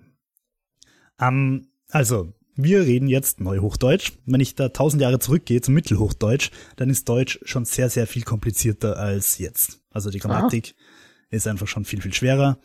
[1.20, 4.12] Um, also, wir reden jetzt Neuhochdeutsch.
[4.26, 8.22] Wenn ich da tausend Jahre zurückgehe zum Mittelhochdeutsch, dann ist Deutsch schon sehr, sehr viel
[8.22, 9.80] komplizierter als jetzt.
[9.90, 11.26] Also die Grammatik Aha.
[11.30, 12.58] ist einfach schon viel, viel schwerer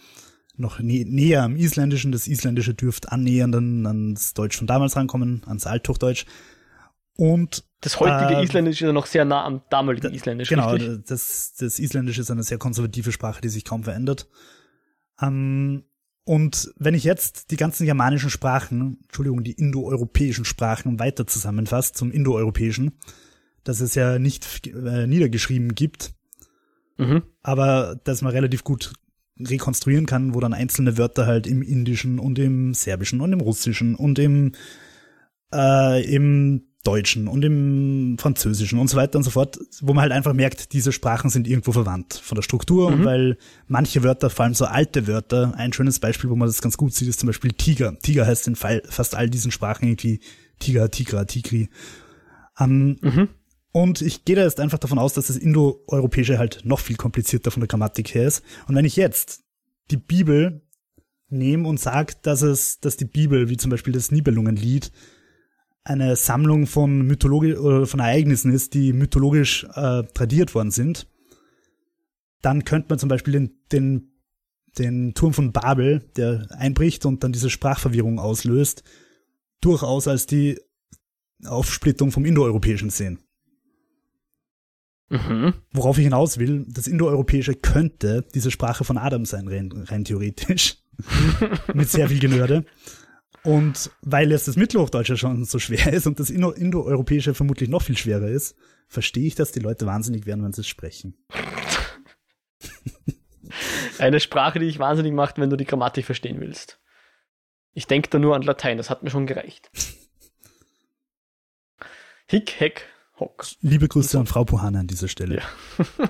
[0.59, 2.11] noch nä näher am Isländischen.
[2.11, 6.25] Das Isländische dürfte annähernd ans Deutsch von damals rankommen, ans Althochdeutsch.
[7.15, 10.55] Und das heutige äh, Isländische ist ja noch sehr nah am damaligen Isländischen.
[10.55, 14.29] Genau, das, das Isländische ist eine sehr konservative Sprache, die sich kaum verändert.
[15.21, 15.83] Ähm,
[16.23, 22.11] und wenn ich jetzt die ganzen germanischen Sprachen, Entschuldigung, die indoeuropäischen Sprachen weiter zusammenfasst zum
[22.11, 22.99] indoeuropäischen,
[23.63, 26.13] das es ja nicht äh, niedergeschrieben gibt,
[26.97, 27.23] mhm.
[27.41, 28.93] aber das man relativ gut
[29.39, 33.95] rekonstruieren kann, wo dann einzelne Wörter halt im Indischen und im Serbischen und im Russischen
[33.95, 34.53] und im,
[35.53, 40.13] äh, im Deutschen und im Französischen und so weiter und so fort, wo man halt
[40.13, 43.05] einfach merkt, diese Sprachen sind irgendwo verwandt von der Struktur mhm.
[43.05, 43.37] weil
[43.67, 46.93] manche Wörter, vor allem so alte Wörter, ein schönes Beispiel, wo man das ganz gut
[46.93, 47.99] sieht, ist zum Beispiel Tiger.
[47.99, 50.21] Tiger heißt in fast all diesen Sprachen irgendwie
[50.59, 51.69] Tiger, Tigra, Tigri.
[52.59, 53.29] Ähm, mhm.
[53.71, 57.51] Und ich gehe da jetzt einfach davon aus, dass das Indoeuropäische halt noch viel komplizierter
[57.51, 58.43] von der Grammatik her ist.
[58.67, 59.43] Und wenn ich jetzt
[59.91, 60.61] die Bibel
[61.29, 64.91] nehme und sage, dass es, dass die Bibel, wie zum Beispiel das Nibelungenlied,
[65.83, 71.07] eine Sammlung von Mythologi oder von Ereignissen ist, die mythologisch äh, tradiert worden sind,
[72.41, 74.11] dann könnte man zum Beispiel den, den,
[74.77, 78.83] den Turm von Babel, der einbricht und dann diese Sprachverwirrung auslöst,
[79.61, 80.59] durchaus als die
[81.45, 83.19] Aufsplittung vom Indoeuropäischen sehen.
[85.09, 85.53] Mhm.
[85.71, 90.77] Worauf ich hinaus will, das Indoeuropäische könnte diese Sprache von Adam sein, rein, rein theoretisch.
[91.73, 92.65] Mit sehr viel Genörde.
[93.43, 97.81] Und weil jetzt das Mittelhochdeutsche schon so schwer ist und das Indo Indoeuropäische vermutlich noch
[97.81, 98.55] viel schwerer ist,
[98.87, 101.15] verstehe ich, dass die Leute wahnsinnig werden, wenn sie es sprechen.
[103.97, 106.79] Eine Sprache, die dich wahnsinnig macht, wenn du die Grammatik verstehen willst.
[107.73, 109.71] Ich denke da nur an Latein, das hat mir schon gereicht.
[112.27, 112.85] Hick, Heck,
[113.19, 113.45] Hock.
[113.61, 115.37] Liebe Grüße an Frau Pohana an dieser Stelle.
[115.37, 116.09] Ja.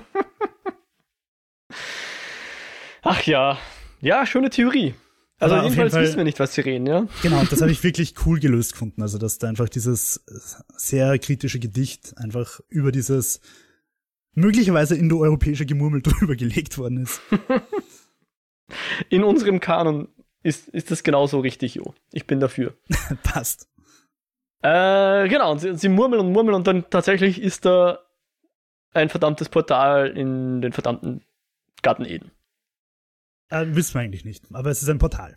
[3.02, 3.58] Ach ja,
[4.00, 4.94] ja, schöne Theorie.
[5.38, 7.06] Also Aber jedenfalls wissen wir nicht, was sie reden, ja?
[7.22, 9.00] Genau, das habe ich wirklich cool gelöst gefunden.
[9.00, 10.22] Also, dass da einfach dieses
[10.76, 13.40] sehr kritische Gedicht einfach über dieses
[14.34, 17.22] möglicherweise indoeuropäische Gemurmel drüber gelegt worden ist.
[19.08, 20.08] In unserem Kanon
[20.42, 21.94] ist, ist das genauso richtig, Jo.
[22.12, 22.76] Ich bin dafür.
[23.22, 23.69] Passt.
[24.62, 28.00] Äh, genau, und sie, sie murmeln und murmeln und dann tatsächlich ist da
[28.92, 31.22] ein verdammtes Portal in den verdammten
[31.82, 32.30] Garten Eden.
[33.48, 35.36] Äh, wissen wir eigentlich nicht, aber es ist ein Portal.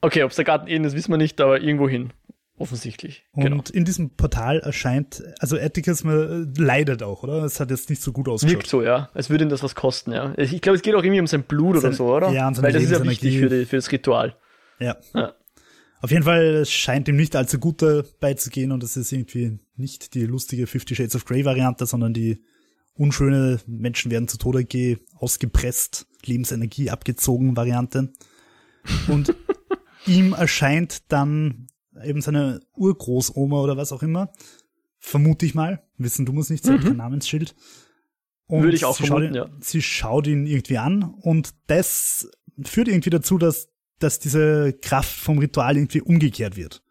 [0.00, 2.12] Okay, ob es der Garten Eden ist, wissen wir nicht, aber irgendwo hin.
[2.56, 3.24] Offensichtlich.
[3.32, 3.62] Und genau.
[3.72, 7.42] in diesem Portal erscheint, also Atticus äh, leidet auch, oder?
[7.42, 8.58] Es hat jetzt nicht so gut ausgeschaut.
[8.58, 9.10] Wirkt so, ja.
[9.14, 10.32] Es würde ihm das was kosten, ja.
[10.36, 12.30] Ich glaube, es geht auch irgendwie um sein Blut sein, oder so, oder?
[12.30, 14.36] Ja, und Weil das ist ja wichtig für, die, für das Ritual.
[14.78, 14.96] Ja.
[15.14, 15.32] ja.
[16.04, 19.10] Auf jeden Fall es scheint ihm nicht allzu gut dabei zu gehen und es ist
[19.10, 22.44] irgendwie nicht die lustige Fifty Shades of Grey Variante, sondern die
[22.92, 28.12] unschöne Menschen werden zu Tode ge ausgepresst, Lebensenergie abgezogen Variante.
[29.08, 29.34] Und
[30.06, 31.68] ihm erscheint dann
[32.04, 34.30] eben seine Urgroßoma oder was auch immer,
[34.98, 36.74] vermute ich mal, wissen du musst nicht, sie mhm.
[36.74, 37.54] hat kein Namensschild.
[38.44, 39.56] Und Würde ich auch sie vermuten, schaut, ja.
[39.62, 42.28] Sie schaut ihn irgendwie an und das
[42.62, 46.82] führt irgendwie dazu, dass, dass diese Kraft vom Ritual irgendwie umgekehrt wird.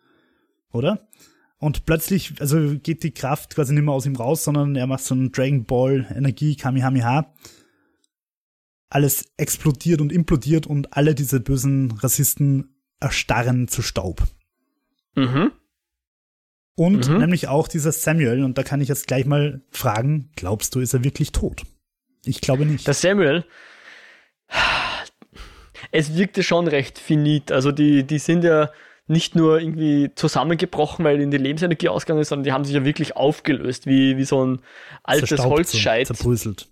[0.72, 1.08] Oder?
[1.58, 5.04] Und plötzlich, also geht die Kraft quasi nicht mehr aus ihm raus, sondern er macht
[5.04, 7.34] so einen Dragon Ball Energie Kamehameha.
[8.90, 14.24] Alles explodiert und implodiert und alle diese bösen Rassisten erstarren zu Staub.
[15.16, 15.52] Mhm.
[16.76, 17.20] Und mhm.
[17.20, 20.94] nämlich auch dieser Samuel, und da kann ich jetzt gleich mal fragen, glaubst du, ist
[20.94, 21.64] er wirklich tot?
[22.26, 22.88] Ich glaube nicht.
[22.88, 23.46] Der Samuel,
[25.94, 27.52] es wirkte schon recht finit.
[27.52, 28.72] Also die, die sind ja
[29.08, 32.84] nicht nur irgendwie zusammengebrochen, weil ihnen die Lebensenergie ausgegangen ist, sondern die haben sich ja
[32.84, 34.62] wirklich aufgelöst, wie, wie so ein
[35.04, 36.08] altes Zerstaubt Holzscheit.
[36.08, 36.68] Zerbröselt.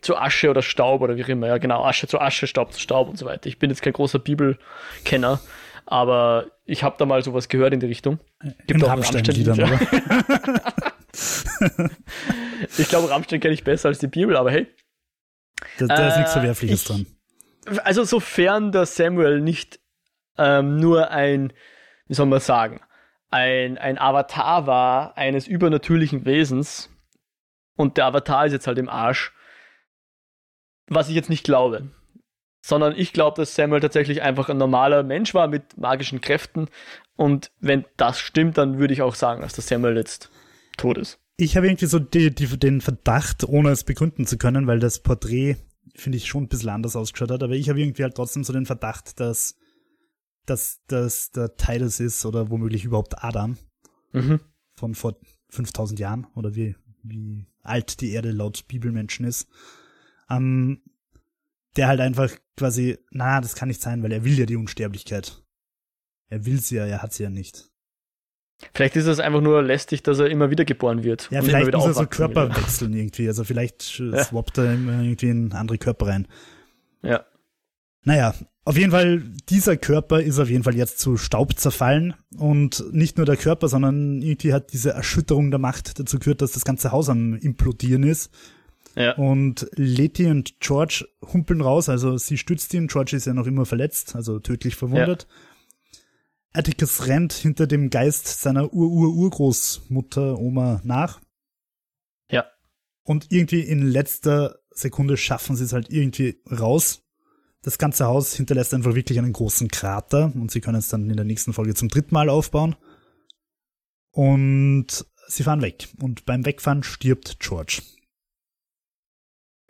[0.00, 1.48] Zu Asche oder Staub oder wie auch immer.
[1.48, 3.48] Ja, genau, Asche zu Asche, Staub zu Staub und so weiter.
[3.48, 5.40] Ich bin jetzt kein großer Bibelkenner,
[5.86, 8.20] aber ich habe da mal sowas gehört in die Richtung.
[8.66, 9.66] Gibt in auch Rammstein-Liedern, ja.
[12.78, 14.68] ich glaube, Rammstein kenne ich besser als die Bibel, aber hey.
[15.78, 17.06] Da, da ist nichts äh, Verwerfliches ich, dran.
[17.84, 19.80] Also sofern der Samuel nicht
[20.38, 21.52] ähm, nur ein,
[22.06, 22.80] wie soll man sagen,
[23.30, 26.90] ein, ein Avatar war eines übernatürlichen Wesens
[27.76, 29.32] und der Avatar ist jetzt halt im Arsch,
[30.86, 31.90] was ich jetzt nicht glaube
[32.64, 36.68] sondern ich glaube, dass Samuel tatsächlich einfach ein normaler Mensch war mit magischen Kräften.
[37.14, 40.30] Und wenn das stimmt, dann würde ich auch sagen, dass der Samuel jetzt
[40.78, 41.18] tot ist.
[41.36, 45.00] Ich habe irgendwie so die, die, den Verdacht, ohne es begründen zu können, weil das
[45.00, 45.56] Porträt,
[45.94, 48.52] finde ich, schon ein bisschen anders ausgeschaut hat, aber ich habe irgendwie halt trotzdem so
[48.52, 49.56] den Verdacht, dass,
[50.46, 53.56] dass, dass der Titus ist oder womöglich überhaupt Adam
[54.12, 54.40] mhm.
[54.74, 55.16] von vor
[55.50, 59.48] 5000 Jahren oder wie, wie alt die Erde laut Bibelmenschen ist.
[60.28, 60.82] Ähm,
[61.76, 65.42] der halt einfach quasi, na, das kann nicht sein, weil er will ja die Unsterblichkeit.
[66.28, 67.70] Er will sie ja, er hat sie ja nicht.
[68.72, 71.28] Vielleicht ist es einfach nur lästig, dass er immer wieder geboren wird.
[71.30, 72.56] Ja, vielleicht muss er so Körper wieder.
[72.56, 73.28] wechseln irgendwie.
[73.28, 74.24] Also vielleicht ja.
[74.24, 76.28] swappt er irgendwie in andere Körper rein.
[77.02, 77.24] Ja.
[78.04, 78.34] Naja,
[78.64, 82.14] auf jeden Fall, dieser Körper ist auf jeden Fall jetzt zu Staub zerfallen.
[82.36, 86.52] Und nicht nur der Körper, sondern irgendwie hat diese Erschütterung der Macht dazu geführt, dass
[86.52, 88.30] das ganze Haus am implodieren ist.
[88.96, 89.14] Ja.
[89.16, 93.66] Und Letty und George humpeln raus, also sie stützt ihn, George ist ja noch immer
[93.66, 95.26] verletzt, also tödlich verwundet.
[95.28, 95.36] Ja.
[96.54, 101.20] Atticus rennt hinter dem Geist seiner Ur-Ur-Urgroßmutter, Oma nach.
[102.30, 102.46] Ja.
[103.02, 107.02] Und irgendwie in letzter Sekunde schaffen sie es halt irgendwie raus.
[107.62, 111.16] Das ganze Haus hinterlässt einfach wirklich einen großen Krater und sie können es dann in
[111.16, 112.76] der nächsten Folge zum dritten Mal aufbauen.
[114.10, 115.88] Und sie fahren weg.
[116.00, 117.82] Und beim Wegfahren stirbt George.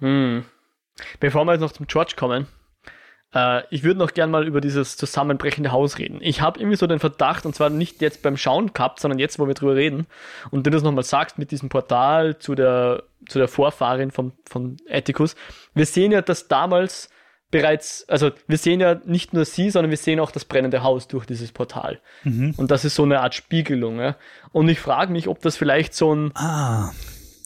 [0.01, 0.45] Hm.
[1.19, 2.47] Bevor wir jetzt noch zum George kommen,
[3.35, 6.19] äh, ich würde noch gern mal über dieses zusammenbrechende Haus reden.
[6.21, 9.39] Ich habe irgendwie so den Verdacht, und zwar nicht jetzt beim Schauen gehabt, sondern jetzt,
[9.39, 10.07] wo wir drüber reden,
[10.51, 14.77] und du das nochmal sagst mit diesem Portal zu der, zu der Vorfahrin von, von
[14.91, 15.35] Atticus.
[15.75, 17.11] Wir sehen ja, dass damals
[17.51, 21.07] bereits, also wir sehen ja nicht nur sie, sondern wir sehen auch das brennende Haus
[21.07, 22.01] durch dieses Portal.
[22.25, 22.55] Mhm.
[22.57, 24.01] Und das ist so eine Art Spiegelung.
[24.01, 24.17] Ja?
[24.51, 26.91] Und ich frage mich, ob das vielleicht so ein, ah.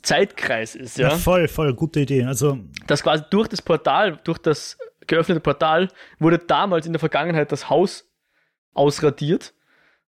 [0.03, 1.11] Zeitkreis ist, ja?
[1.11, 1.17] ja.
[1.17, 2.25] Voll, voll, gute Idee.
[2.25, 4.79] Also das quasi durch das Portal, durch das
[5.09, 5.89] geöffnete Portal
[6.19, 8.09] wurde damals in der Vergangenheit das Haus
[8.75, 9.55] ausradiert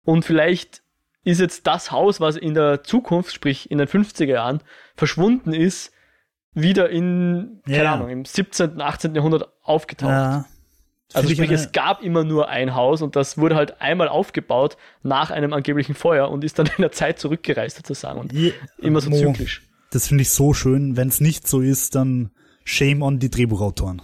[0.03, 0.83] und vielleicht
[1.23, 4.61] ist jetzt das Haus, was in der Zukunft, sprich in den 50er Jahren,
[4.95, 5.93] verschwunden ist,
[6.53, 7.93] wieder in, keine ja.
[7.93, 9.15] Ahnung, im 17., 18.
[9.15, 10.11] Jahrhundert aufgetaucht.
[10.11, 10.45] Ja.
[11.13, 15.29] Also sprich, es gab immer nur ein Haus und das wurde halt einmal aufgebaut nach
[15.29, 19.11] einem angeblichen Feuer und ist dann in der Zeit zurückgereist sozusagen und ja, immer so
[19.11, 19.61] zyklisch.
[19.91, 20.97] Das finde ich so schön.
[20.97, 22.31] Wenn es nicht so ist, dann
[22.63, 24.01] shame on die Drehbuchautoren.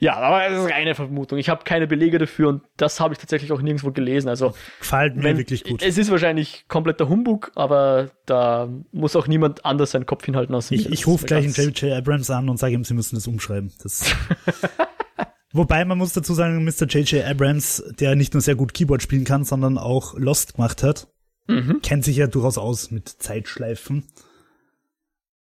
[0.00, 1.38] Ja, aber es ist reine Vermutung.
[1.38, 4.28] Ich habe keine Belege dafür und das habe ich tatsächlich auch nirgendwo gelesen.
[4.28, 5.82] Also gefällt mir wenn, wirklich gut.
[5.82, 10.70] Es ist wahrscheinlich kompletter Humbug, aber da muss auch niemand anders seinen Kopf hinhalten aus
[10.70, 11.92] Ich, ich rufe gleich einen J.J.
[11.92, 13.72] Abrams an und sage ihm, sie müssen das umschreiben.
[13.82, 14.04] Das
[15.52, 16.86] Wobei man muss dazu sagen, Mr.
[16.86, 17.24] J.J.
[17.24, 21.06] Abrams, der nicht nur sehr gut Keyboard spielen kann, sondern auch Lost gemacht hat,
[21.46, 21.80] Mhm.
[21.82, 24.04] Kennt sich ja durchaus aus mit Zeitschleifen.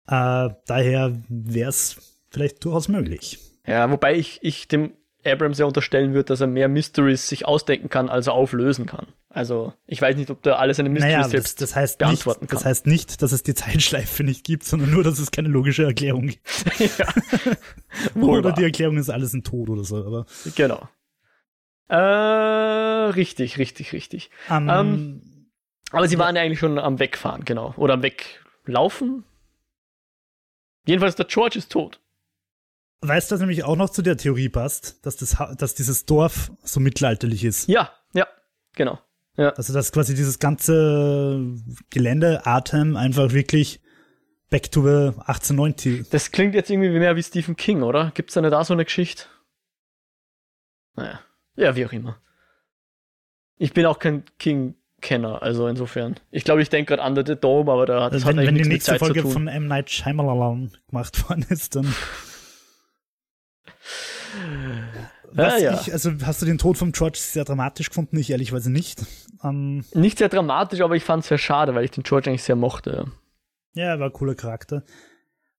[0.07, 3.39] Äh, daher wäre es vielleicht durchaus möglich.
[3.67, 4.93] Ja, wobei ich, ich dem
[5.25, 9.07] Abrams ja unterstellen würde, dass er mehr Mysteries sich ausdenken kann, als er auflösen kann.
[9.29, 12.45] Also ich weiß nicht, ob der alle seine Mysteries naja, selbst das, das heißt beantworten
[12.45, 12.59] nicht, kann.
[12.59, 15.85] Das heißt nicht, dass es die Zeitschleife nicht gibt, sondern nur, dass es keine logische
[15.85, 16.43] Erklärung gibt.
[16.99, 17.09] ja.
[18.21, 19.97] oder die Erklärung ist alles ein Tod oder so.
[20.05, 20.27] Aber
[20.57, 20.89] genau.
[21.89, 24.31] Äh, richtig, richtig, richtig.
[24.51, 25.23] Um, ähm,
[25.93, 27.75] aber sie waren ja eigentlich schon am Wegfahren, genau.
[27.77, 29.25] Oder am Weglaufen.
[30.87, 32.01] Jedenfalls, der George ist tot.
[33.05, 36.53] Weißt du, was nämlich auch noch zu der Theorie passt, dass, das, dass dieses Dorf
[36.63, 37.69] so mittelalterlich ist?
[37.69, 38.29] Ja, ja,
[38.75, 39.01] genau.
[39.37, 39.51] Ja.
[39.51, 41.41] Also, dass quasi dieses ganze
[41.91, 43.81] Gelände, Atem, einfach wirklich
[44.51, 46.11] back to the 1890.
[46.11, 48.13] Das klingt jetzt irgendwie mehr wie Stephen King, oder?
[48.15, 49.25] Gibt's da nicht da so eine Geschichte?
[50.95, 51.21] Naja,
[51.57, 52.19] ja, wie auch immer.
[53.57, 56.17] Ich bin auch kein King-Kenner, also insofern.
[56.31, 58.55] Ich glaube, ich denke gerade Under the Dome, aber da hat also wenn, hat wenn
[58.55, 59.67] die nächste Folge von M.
[59.67, 61.93] Night Shyamalan gemacht worden ist, dann
[65.35, 65.81] Was ja, ja.
[65.81, 68.19] Ich, also hast du den Tod von George sehr dramatisch gefunden?
[68.19, 69.05] Ich ehrlichweise nicht.
[69.43, 72.43] Um, nicht sehr dramatisch, aber ich fand es sehr schade, weil ich den George eigentlich
[72.43, 73.11] sehr mochte.
[73.75, 74.85] Ja, er war ein cooler Charakter.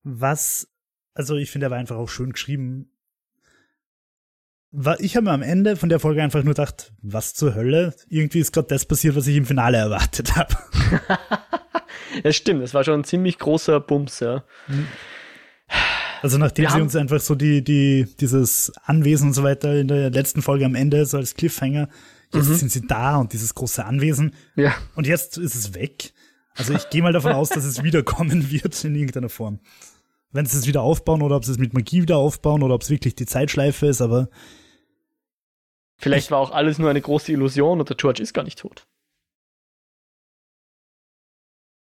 [0.04, 0.68] Was,
[1.14, 2.90] also ich finde, er war einfach auch schön geschrieben.
[4.98, 7.94] Ich habe mir am Ende von der Folge einfach nur gedacht, was zur Hölle?
[8.08, 10.56] Irgendwie ist gerade das passiert, was ich im Finale erwartet habe.
[12.24, 14.44] ja, stimmt, das war schon ein ziemlich großer Bums, ja.
[14.66, 14.88] Mhm.
[16.24, 20.08] Also nachdem sie uns einfach so die, die, dieses Anwesen und so weiter in der
[20.08, 21.90] letzten Folge am Ende so als Cliffhanger,
[22.32, 22.54] jetzt mhm.
[22.54, 24.34] sind sie da und dieses große Anwesen.
[24.56, 24.74] Ja.
[24.94, 26.14] Und jetzt ist es weg.
[26.54, 29.60] Also ich gehe mal davon aus, dass es wiederkommen wird in irgendeiner Form.
[30.32, 32.80] Wenn sie es wieder aufbauen oder ob sie es mit Magie wieder aufbauen oder ob
[32.80, 34.30] es wirklich die Zeitschleife ist, aber.
[35.98, 38.86] Vielleicht war auch alles nur eine große Illusion und der George ist gar nicht tot.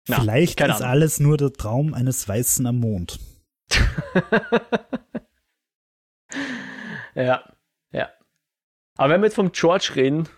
[0.04, 3.18] Vielleicht ist alles nur der Traum eines Weißen am Mond.
[7.14, 7.44] ja,
[7.92, 8.10] ja.
[8.96, 10.28] Aber wenn wir jetzt vom George reden,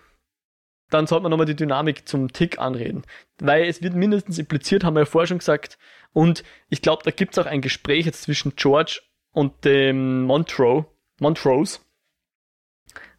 [0.91, 3.05] dann sollte man nochmal die Dynamik zum Tick anreden.
[3.39, 5.79] Weil es wird mindestens impliziert, haben wir ja vorher schon gesagt.
[6.13, 9.01] Und ich glaube, da gibt es auch ein Gespräch jetzt zwischen George
[9.33, 10.87] und dem Montrose,
[11.19, 11.81] Montrose,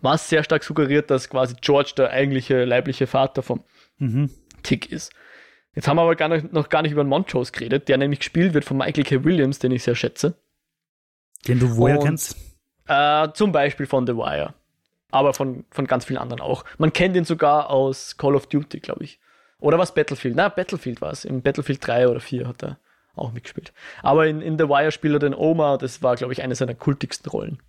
[0.01, 3.63] was sehr stark suggeriert, dass quasi George der eigentliche leibliche Vater vom
[3.97, 4.29] mhm.
[4.61, 5.11] Tick ist.
[5.75, 8.19] Jetzt haben wir aber gar nicht, noch gar nicht über den Montrose geredet, der nämlich
[8.19, 9.23] gespielt wird von Michael K.
[9.23, 10.35] Williams, den ich sehr schätze.
[11.47, 12.37] Den du woher Und, kennst?
[12.87, 14.53] Äh, zum Beispiel von The Wire.
[15.09, 16.63] Aber von, von ganz vielen anderen auch.
[16.77, 19.19] Man kennt ihn sogar aus Call of Duty, glaube ich.
[19.59, 20.35] Oder was Battlefield?
[20.35, 21.25] Na, Battlefield war es.
[21.25, 22.79] Im Battlefield 3 oder 4 hat er
[23.15, 23.73] auch mitgespielt.
[24.01, 26.73] Aber in, in The Wire spielt er den Oma, das war, glaube ich, eine seiner
[26.73, 27.61] kultigsten Rollen.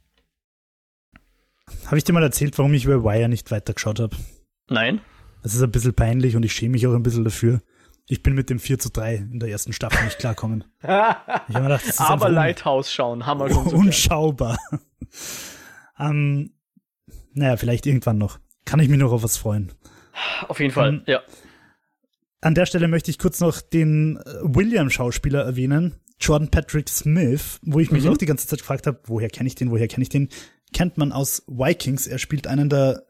[1.87, 4.17] Habe ich dir mal erzählt, warum ich über Wire nicht weitergeschaut habe?
[4.69, 5.01] Nein.
[5.43, 7.61] Das ist ein bisschen peinlich und ich schäme mich auch ein bisschen dafür.
[8.07, 10.65] Ich bin mit dem 4 zu 3 in der ersten Staffel nicht klarkommen.
[10.83, 14.59] gedacht, Aber Lighthouse schauen, schon so Unschaubar.
[15.99, 16.53] ähm,
[17.33, 18.39] naja, vielleicht irgendwann noch.
[18.67, 19.73] Kann ich mich noch auf was freuen.
[20.49, 21.21] Auf jeden Fall, ähm, ja.
[22.41, 27.81] An der Stelle möchte ich kurz noch den äh, William-Schauspieler erwähnen, Jordan Patrick Smith, wo
[27.81, 28.11] ich mich mhm.
[28.11, 30.29] auch die ganze Zeit gefragt habe, woher kenne ich den, woher kenne ich den?
[30.73, 32.07] Kennt man aus Vikings.
[32.07, 33.07] Er spielt einen der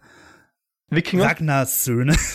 [0.91, 1.25] Wikinger?
[1.25, 2.17] Ragnars Söhne.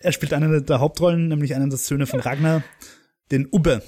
[0.00, 2.62] Er spielt eine der Hauptrollen, nämlich einen der Söhne von Ragnar,
[3.32, 3.82] den Ubbe,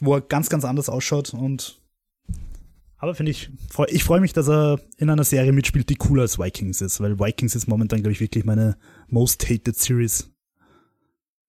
[0.00, 1.80] wo er ganz, ganz anders ausschaut und
[2.96, 3.50] aber finde ich,
[3.88, 7.18] ich freue mich, dass er in einer Serie mitspielt, die cooler als Vikings ist, weil
[7.20, 10.30] Vikings ist momentan, glaube ich, wirklich meine most hated Series.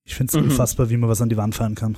[0.03, 0.49] Ich finde es mhm.
[0.49, 1.95] unfassbar, wie man was an die Wand fahren kann.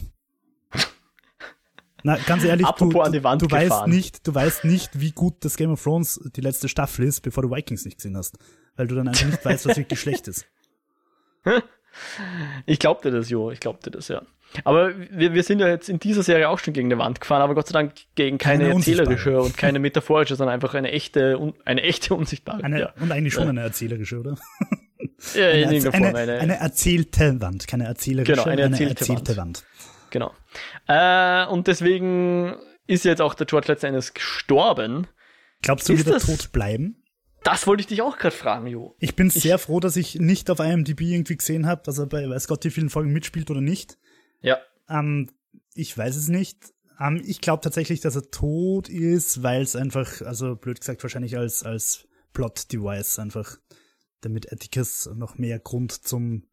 [2.04, 5.72] Na, ganz ehrlich, du, du, du weißt nicht, du weißt nicht, wie gut das Game
[5.72, 8.38] of Thrones die letzte Staffel ist, bevor du Vikings nicht gesehen hast.
[8.78, 10.46] Weil du dann einfach nicht weißt, was wirklich schlecht ist.
[12.68, 14.22] Ich glaubte das, Jo, ich glaubte das, ja.
[14.64, 17.42] Aber wir, wir sind ja jetzt in dieser Serie auch schon gegen eine Wand gefahren,
[17.42, 21.54] aber Gott sei Dank gegen keine, keine erzählerische und keine metaphorische, sondern einfach eine echte,
[21.66, 22.64] eine echte unsichtbare.
[22.64, 22.94] Eine, ja.
[23.00, 23.50] Und eigentlich schon ja.
[23.50, 24.36] eine erzählerische, oder?
[25.34, 29.38] Ja, eine, in Form, eine, eine, erzählte Wand, keine erzählerische, genau, eine erzählte, eine erzählte
[29.38, 29.64] Wand.
[29.64, 29.66] Wand.
[30.12, 30.34] Genau.
[30.88, 32.56] Äh, und deswegen
[32.86, 35.08] ist jetzt auch der George letztendlich gestorben.
[35.62, 37.04] Glaubst du, ist wird er tot bleiben?
[37.48, 38.94] Das wollte ich dich auch gerade fragen, Jo.
[39.00, 42.06] Ich bin ich, sehr froh, dass ich nicht auf IMDb irgendwie gesehen habe, dass er
[42.06, 43.98] bei weiß Gott wie vielen Folgen mitspielt oder nicht.
[44.42, 44.58] Ja.
[44.90, 45.32] Ähm,
[45.74, 46.74] ich weiß es nicht.
[47.00, 51.38] Ähm, ich glaube tatsächlich, dass er tot ist, weil es einfach, also blöd gesagt, wahrscheinlich
[51.38, 53.58] als, als Plot-Device einfach,
[54.20, 56.44] damit Atticus noch mehr Grund zum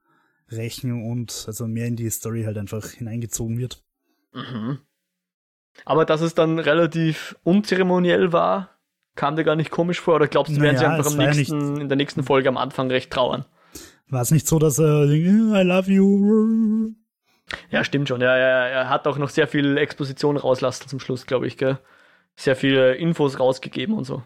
[0.49, 3.83] Rächen und also mehr in die Story halt einfach hineingezogen wird.
[4.33, 4.79] Mhm.
[5.87, 8.74] Aber dass es dann relativ unzeremoniell war,
[9.15, 11.77] Kam dir gar nicht komisch vor oder glaubst du, naja, werden sie einfach am nächsten,
[11.77, 13.45] ja in der nächsten Folge am Anfang recht trauern?
[14.09, 16.95] War es nicht so, dass er I love you?
[17.71, 18.21] Ja, stimmt schon.
[18.21, 21.79] Ja, er, er hat auch noch sehr viel Exposition rauslassen zum Schluss, glaube ich, gell?
[22.37, 24.23] Sehr viele Infos rausgegeben und so.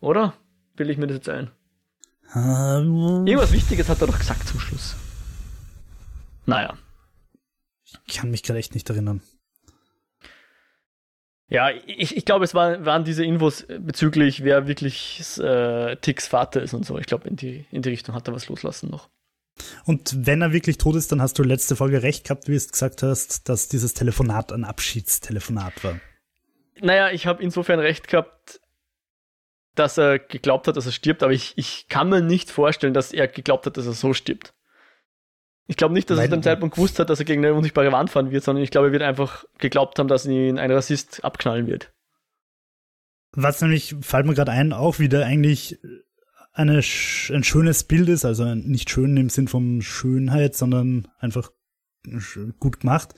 [0.00, 0.34] Oder?
[0.76, 1.50] Will ich mir das jetzt ein?
[2.34, 4.96] Um, Irgendwas Wichtiges hat er doch gesagt zum Schluss.
[6.46, 6.74] Naja.
[8.06, 9.20] Ich kann mich gerade echt nicht erinnern.
[11.52, 16.62] Ja, ich, ich glaube, es war, waren diese Infos bezüglich, wer wirklich äh, Ticks Vater
[16.62, 16.96] ist und so.
[16.96, 19.10] Ich glaube, in die, in die Richtung hat er was loslassen noch.
[19.84, 22.66] Und wenn er wirklich tot ist, dann hast du letzte Folge recht gehabt, wie du
[22.66, 26.00] gesagt hast, dass dieses Telefonat ein Abschiedstelefonat war.
[26.80, 28.60] Naja, ich habe insofern recht gehabt,
[29.74, 33.12] dass er geglaubt hat, dass er stirbt, aber ich, ich kann mir nicht vorstellen, dass
[33.12, 34.54] er geglaubt hat, dass er so stirbt.
[35.66, 36.26] Ich glaube nicht, dass Nein.
[36.26, 38.64] er zu dem Zeitpunkt gewusst hat, dass er gegen eine unsichtbare Wand fahren wird, sondern
[38.64, 41.92] ich glaube, er wird einfach geglaubt haben, dass ihn ein Rassist abknallen wird.
[43.32, 45.78] Was nämlich, fällt mir gerade ein, auch wieder eigentlich
[46.52, 51.50] eine, ein schönes Bild ist, also nicht schön im Sinn von Schönheit, sondern einfach
[52.58, 53.14] gut gemacht,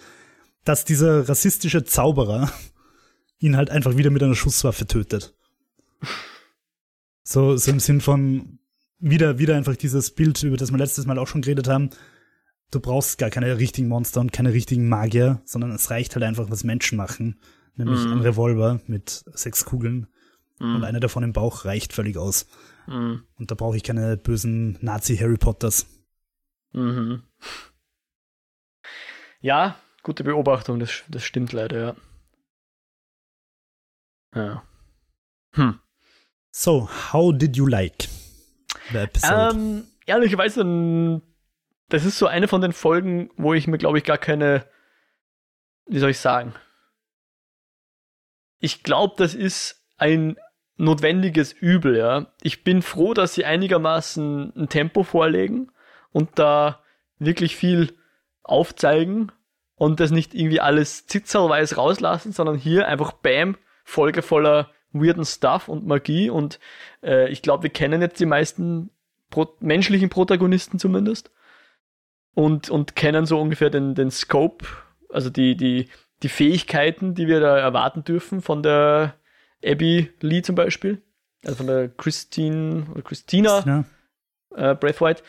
[0.65, 2.53] dass dieser rassistische Zauberer
[3.39, 5.35] ihn halt einfach wieder mit einer Schusswaffe tötet.
[7.23, 8.59] So, so im Sinn von
[8.99, 11.91] wieder, wieder einfach dieses Bild, über das wir letztes Mal auch schon geredet haben.
[12.71, 16.51] Du brauchst gar keine richtigen Monster und keine richtigen Magier, sondern es reicht halt einfach,
[16.51, 17.41] was Menschen machen.
[17.77, 18.13] Nämlich mm.
[18.13, 20.09] ein Revolver mit sechs Kugeln
[20.59, 20.75] mm.
[20.75, 22.47] und eine davon im Bauch reicht völlig aus.
[22.87, 23.17] Mm.
[23.37, 25.87] Und da brauche ich keine bösen Nazi-Harry Potters.
[26.73, 27.23] Mhm.
[29.41, 31.97] Ja, gute Beobachtung, das, das stimmt leider, ja.
[34.35, 34.63] Ja.
[35.53, 35.79] Hm.
[36.51, 38.09] So, how did you like
[38.91, 39.51] the episode?
[39.53, 40.65] Ähm, ehrlicherweise,
[41.95, 44.67] das ist so eine von den Folgen, wo ich mir, glaube ich, gar keine,
[45.87, 46.53] wie soll ich sagen?
[48.59, 50.37] Ich glaube, das ist ein
[50.77, 52.33] notwendiges Übel, ja.
[52.43, 55.71] Ich bin froh, dass sie einigermaßen ein Tempo vorlegen
[56.11, 56.83] und da
[57.21, 57.97] wirklich viel
[58.43, 59.31] aufzeigen
[59.77, 65.69] und das nicht irgendwie alles zitzerweise rauslassen, sondern hier einfach Bam, Folge voller weirden Stuff
[65.69, 66.59] und Magie und
[67.05, 68.91] äh, ich glaube, wir kennen jetzt die meisten
[69.31, 71.31] Pro menschlichen Protagonisten zumindest
[72.35, 74.67] und, und kennen so ungefähr den, den Scope,
[75.09, 75.89] also die, die,
[76.23, 79.15] die Fähigkeiten, die wir da erwarten dürfen von der
[79.65, 81.03] Abby Lee zum Beispiel,
[81.45, 84.71] also von der Christine oder Christina ja.
[84.73, 85.23] äh, Braithwaite.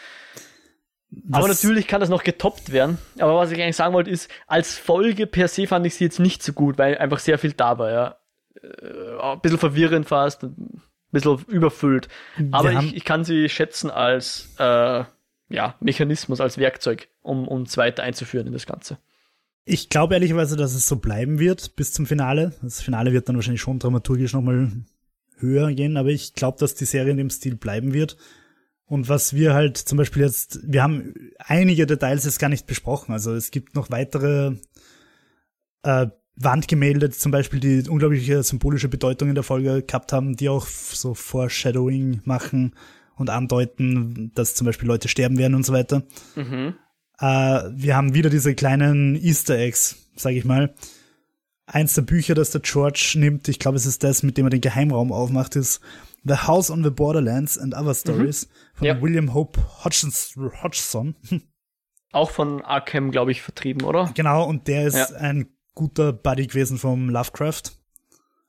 [1.09, 1.39] Was?
[1.39, 2.97] Aber natürlich kann das noch getoppt werden.
[3.19, 6.19] Aber was ich eigentlich sagen wollte, ist, als Folge per se fand ich sie jetzt
[6.19, 8.17] nicht so gut, weil einfach sehr viel da war, ja
[8.61, 10.81] äh, ein bisschen verwirrend fast, ein
[11.11, 12.09] bisschen überfüllt.
[12.51, 15.03] Aber ich, ich, kann sie schätzen als äh,
[15.49, 18.97] ja, Mechanismus, als Werkzeug, um uns weiter einzuführen in das Ganze.
[19.63, 22.53] Ich glaube ehrlicherweise, dass es so bleiben wird bis zum Finale.
[22.61, 24.71] Das Finale wird dann wahrscheinlich schon dramaturgisch nochmal
[25.37, 28.15] höher gehen, aber ich glaube, dass die Serie in dem Stil bleiben wird.
[28.85, 33.11] Und was wir halt zum Beispiel jetzt, wir haben einige Details jetzt gar nicht besprochen.
[33.11, 34.53] Also es gibt noch weitere
[35.81, 40.67] äh, Wandgemälde zum Beispiel, die unglaubliche symbolische Bedeutung in der Folge gehabt haben, die auch
[40.67, 42.75] so Foreshadowing machen
[43.17, 46.03] und andeuten, dass zum Beispiel Leute sterben werden und so weiter.
[46.35, 46.75] Mhm.
[47.19, 50.73] Äh, wir haben wieder diese kleinen Easter Eggs, sage ich mal.
[51.67, 54.51] Eins der Bücher, das der George nimmt, ich glaube, es ist das, mit dem er
[54.51, 55.81] den Geheimraum aufmacht, ist
[56.23, 58.51] The House on the Borderlands and Other Stories mhm.
[58.73, 59.01] von ja.
[59.01, 61.15] William Hope Hodgson.
[62.11, 64.11] Auch von Arkham, glaube ich, vertrieben, oder?
[64.13, 65.17] Genau, und der ist ja.
[65.17, 67.63] ein guter Buddy gewesen vom Lovecraft.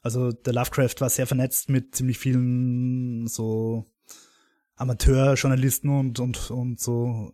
[0.03, 3.91] Also der Lovecraft war sehr vernetzt mit ziemlich vielen so
[4.77, 7.33] Amateurjournalisten und, und, und so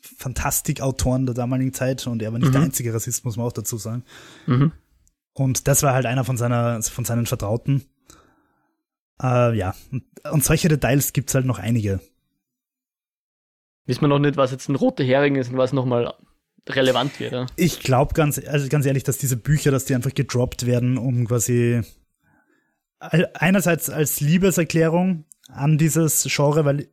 [0.00, 2.52] Fantastikautoren der damaligen Zeit und er war nicht mhm.
[2.52, 4.02] der einzige Rassist, muss man auch dazu sagen.
[4.46, 4.72] Mhm.
[5.34, 7.84] Und das war halt einer von seiner, von seinen Vertrauten.
[9.22, 12.00] Äh, ja, und, und solche Details gibt's halt noch einige.
[13.86, 16.12] Wissen wir noch nicht, was jetzt ein roter Hering ist und was nochmal
[16.68, 17.32] relevant wird.
[17.32, 17.46] Ja?
[17.56, 21.26] Ich glaube ganz, also ganz ehrlich, dass diese Bücher, dass die einfach gedroppt werden, um
[21.26, 21.82] quasi
[22.98, 26.88] einerseits als Liebeserklärung an dieses Genre, weil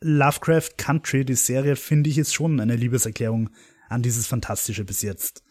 [0.00, 3.50] Lovecraft Country, die Serie, finde ich, ist schon eine Liebeserklärung
[3.88, 5.42] an dieses Fantastische bis jetzt.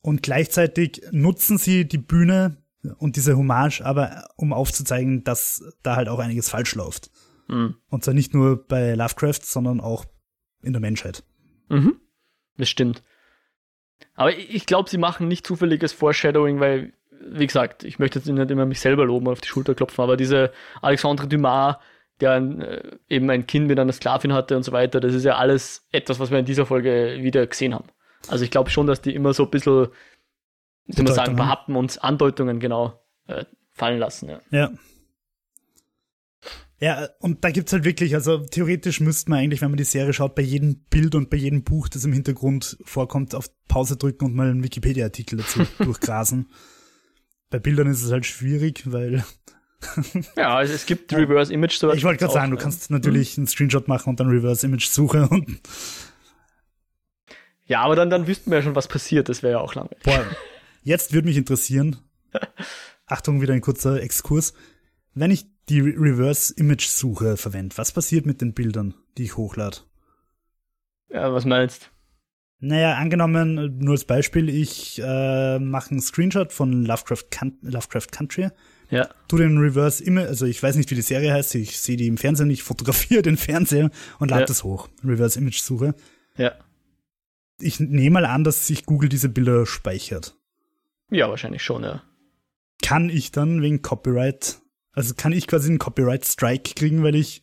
[0.00, 2.58] Und gleichzeitig nutzen sie die Bühne
[2.98, 7.10] und diese Hommage aber, um aufzuzeigen, dass da halt auch einiges falsch läuft.
[7.48, 7.76] Mhm.
[7.88, 10.04] Und zwar nicht nur bei Lovecraft, sondern auch
[10.62, 11.24] in der Menschheit.
[11.68, 12.00] Mhm.
[12.56, 13.02] Das stimmt.
[14.14, 16.92] Aber ich glaube, sie machen nicht zufälliges Foreshadowing, weil,
[17.26, 20.16] wie gesagt, ich möchte jetzt nicht immer mich selber loben auf die Schulter klopfen, aber
[20.16, 21.76] diese Alexandre Dumas,
[22.20, 25.24] der ein, äh, eben ein Kind mit einer Sklavin hatte und so weiter, das ist
[25.24, 27.88] ja alles etwas, was wir in dieser Folge wieder gesehen haben.
[28.28, 29.88] Also ich glaube schon, dass die immer so ein bisschen,
[30.86, 34.28] wie soll man sagen, behaupten und Andeutungen genau äh, fallen lassen.
[34.28, 34.40] Ja.
[34.50, 34.70] ja.
[36.82, 40.12] Ja, und da gibt's halt wirklich, also theoretisch müsste man eigentlich, wenn man die Serie
[40.12, 44.24] schaut, bei jedem Bild und bei jedem Buch, das im Hintergrund vorkommt, auf Pause drücken
[44.24, 46.48] und mal einen Wikipedia-Artikel dazu durchgrasen.
[47.52, 49.24] Bei Bildern ist es halt schwierig, weil
[50.36, 51.98] ja, also es gibt Reverse Image Search.
[51.98, 55.28] Ich wollte gerade sagen, du kannst natürlich einen Screenshot machen und dann Reverse Image Suche
[55.30, 55.60] und
[57.66, 59.28] ja, aber dann, dann wüssten wir ja schon, was passiert.
[59.28, 60.02] Das wäre ja auch langweilig.
[60.02, 60.24] Boah,
[60.82, 61.98] jetzt würde mich interessieren,
[63.06, 64.54] Achtung, wieder ein kurzer Exkurs.
[65.14, 69.76] Wenn ich die Reverse Image Suche verwende, was passiert mit den Bildern, die ich hochlade?
[71.10, 71.90] Ja, was meinst?
[72.64, 77.24] Naja, angenommen, nur als Beispiel, ich äh, mache einen Screenshot von Lovecraft,
[77.62, 78.50] Lovecraft Country.
[78.88, 79.08] Ja.
[79.26, 82.06] Tu den Reverse Image, also ich weiß nicht, wie die Serie heißt, ich sehe die
[82.06, 83.90] im Fernsehen, ich fotografiere den Fernseher
[84.20, 84.46] und lade ja.
[84.46, 84.88] das hoch.
[85.04, 85.96] Reverse Image Suche.
[86.36, 86.52] Ja.
[87.58, 90.36] Ich nehme mal an, dass sich Google diese Bilder speichert.
[91.10, 92.04] Ja, wahrscheinlich schon, ja.
[92.80, 94.60] Kann ich dann wegen Copyright,
[94.92, 97.42] also kann ich quasi einen Copyright Strike kriegen, weil ich,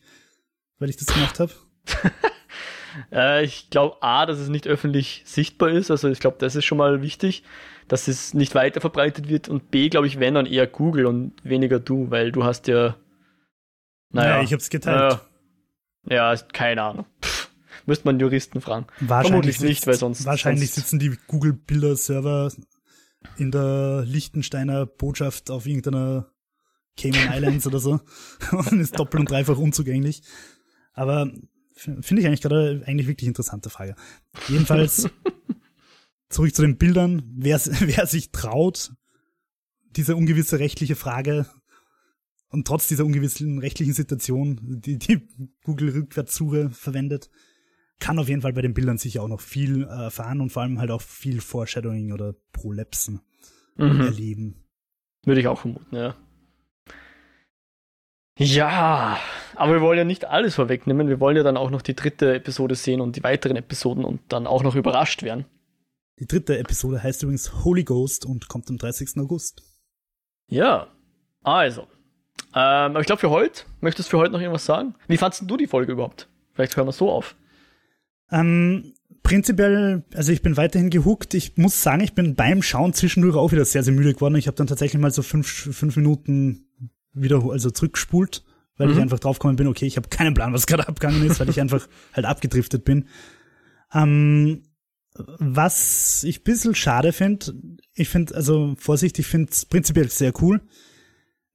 [0.78, 1.52] weil ich das gemacht habe?
[3.12, 5.90] Äh, ich glaube A, dass es nicht öffentlich sichtbar ist.
[5.90, 7.42] Also ich glaube, das ist schon mal wichtig,
[7.88, 9.48] dass es nicht weiter verbreitet wird.
[9.48, 12.96] Und B, glaube ich, wenn dann eher Google und weniger du, weil du hast ja.
[14.12, 15.20] Naja, ja, ich habe es geteilt.
[16.08, 17.06] Äh, ja, keine Ahnung.
[17.22, 17.50] Pff,
[17.86, 18.86] müsste man Juristen fragen.
[19.00, 20.24] Wahrscheinlich Vermutlich nicht, weil sonst.
[20.24, 22.52] Wahrscheinlich sonst sitzen die Google-Bilder-Server
[23.36, 26.26] in der Liechtensteiner Botschaft auf irgendeiner
[26.96, 28.00] Cayman Islands oder so
[28.52, 30.22] und ist doppelt und dreifach unzugänglich.
[30.92, 31.30] Aber
[31.74, 33.94] Finde ich eigentlich gerade eigentlich wirklich interessante Frage.
[34.48, 35.08] Jedenfalls
[36.28, 37.22] zurück zu den Bildern.
[37.36, 38.92] Wer, wer sich traut,
[39.96, 41.46] diese ungewisse rechtliche Frage
[42.48, 45.28] und trotz dieser ungewissen rechtlichen Situation, die, die
[45.64, 47.30] Google Rückwärtssuche verwendet,
[48.00, 50.80] kann auf jeden Fall bei den Bildern sicher auch noch viel erfahren und vor allem
[50.80, 53.20] halt auch viel Foreshadowing oder Prolepsen
[53.76, 54.00] mhm.
[54.00, 54.64] erleben.
[55.24, 56.16] Würde ich auch vermuten, ja.
[58.42, 59.18] Ja,
[59.54, 61.08] aber wir wollen ja nicht alles vorwegnehmen.
[61.08, 64.20] Wir wollen ja dann auch noch die dritte Episode sehen und die weiteren Episoden und
[64.28, 65.44] dann auch noch überrascht werden.
[66.18, 69.18] Die dritte Episode heißt übrigens Holy Ghost und kommt am 30.
[69.18, 69.62] August.
[70.48, 70.86] Ja,
[71.42, 71.82] also.
[72.54, 74.94] Ähm, aber ich glaube für heute, möchtest du für heute noch irgendwas sagen?
[75.06, 76.26] Wie fandest du die Folge überhaupt?
[76.54, 77.36] Vielleicht hören wir so auf.
[78.30, 81.34] Ähm, prinzipiell, also ich bin weiterhin gehuckt.
[81.34, 84.36] Ich muss sagen, ich bin beim Schauen zwischendurch auch wieder sehr, sehr müde geworden.
[84.36, 86.69] Ich habe dann tatsächlich mal so fünf, fünf Minuten
[87.12, 88.44] wieder, also zurückgespult,
[88.76, 88.94] weil mhm.
[88.94, 91.60] ich einfach draufgekommen bin, okay, ich habe keinen Plan, was gerade abgegangen ist, weil ich
[91.60, 93.06] einfach halt abgedriftet bin.
[93.92, 94.62] Ähm,
[95.14, 97.52] was ich bisschen schade finde,
[97.94, 100.60] ich finde, also Vorsicht, ich finde es prinzipiell sehr cool.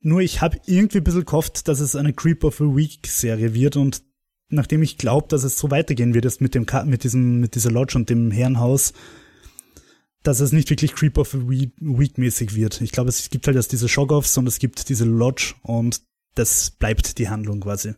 [0.01, 3.53] Nur ich habe irgendwie ein bisschen gehofft, dass es eine Creep of a Week Serie
[3.53, 4.03] wird und
[4.49, 7.72] nachdem ich glaube, dass es so weitergehen wird jetzt mit dem mit diesem mit dieser
[7.72, 8.93] Lodge und dem Herrenhaus,
[10.28, 12.82] dass es nicht wirklich Creep of a Week mäßig wird.
[12.82, 16.02] Ich glaube, es gibt halt erst diese Shock-Offs und es gibt diese Lodge und
[16.34, 17.94] das bleibt die Handlung quasi.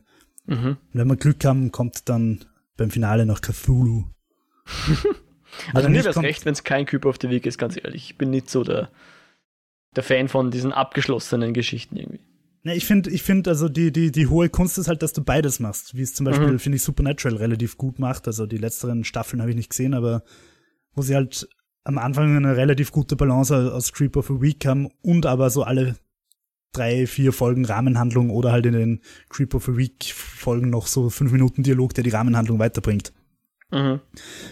[0.45, 0.77] Mhm.
[0.93, 4.05] Wenn wir Glück haben, kommt dann beim Finale noch Cthulhu.
[5.73, 8.11] also mir wäre es recht, wenn es kein Creep of the Week ist, ganz ehrlich.
[8.11, 8.91] Ich bin nicht so der,
[9.95, 12.19] der Fan von diesen abgeschlossenen Geschichten irgendwie.
[12.63, 15.23] Ne, ich finde, ich finde, also die, die, die hohe Kunst ist halt, dass du
[15.23, 15.95] beides machst.
[15.95, 16.59] Wie es zum Beispiel, mhm.
[16.59, 18.27] finde ich, Supernatural relativ gut macht.
[18.27, 20.23] Also die letzteren Staffeln habe ich nicht gesehen, aber
[20.93, 21.47] wo sie halt
[21.87, 25.63] am Anfang eine relativ gute Balance aus Creep of a Week haben und aber so
[25.63, 25.95] alle
[26.73, 31.09] drei, vier Folgen Rahmenhandlung oder halt in den Creep of a Week Folgen noch so
[31.09, 33.13] fünf Minuten Dialog, der die Rahmenhandlung weiterbringt.
[33.71, 34.01] Mhm.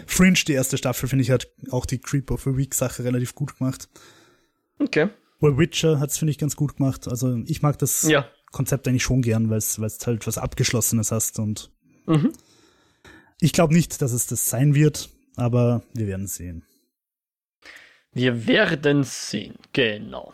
[0.06, 3.34] Fringe, die erste Staffel, finde ich, hat auch die Creep of a Week Sache relativ
[3.34, 3.90] gut gemacht.
[4.78, 5.10] Okay.
[5.40, 7.06] Well, Witcher hat es, finde ich, ganz gut gemacht.
[7.06, 8.26] Also ich mag das ja.
[8.50, 11.70] Konzept eigentlich schon gern, weil es halt was Abgeschlossenes hast und
[12.06, 12.32] mhm.
[13.40, 16.64] ich glaube nicht, dass es das sein wird, aber wir werden sehen.
[18.16, 20.32] Wir werden sehen, genau.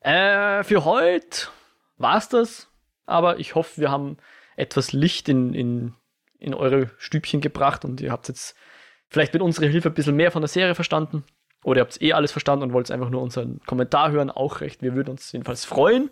[0.00, 1.48] Äh, für heute
[1.96, 2.68] war's das,
[3.06, 4.18] aber ich hoffe, wir haben
[4.56, 5.94] etwas Licht in, in,
[6.38, 8.54] in eure Stübchen gebracht und ihr habt jetzt
[9.08, 11.24] vielleicht mit unserer Hilfe ein bisschen mehr von der Serie verstanden.
[11.64, 14.82] Oder ihr habt eh alles verstanden und wollt einfach nur unseren Kommentar hören, auch recht.
[14.82, 16.10] Wir würden uns jedenfalls freuen,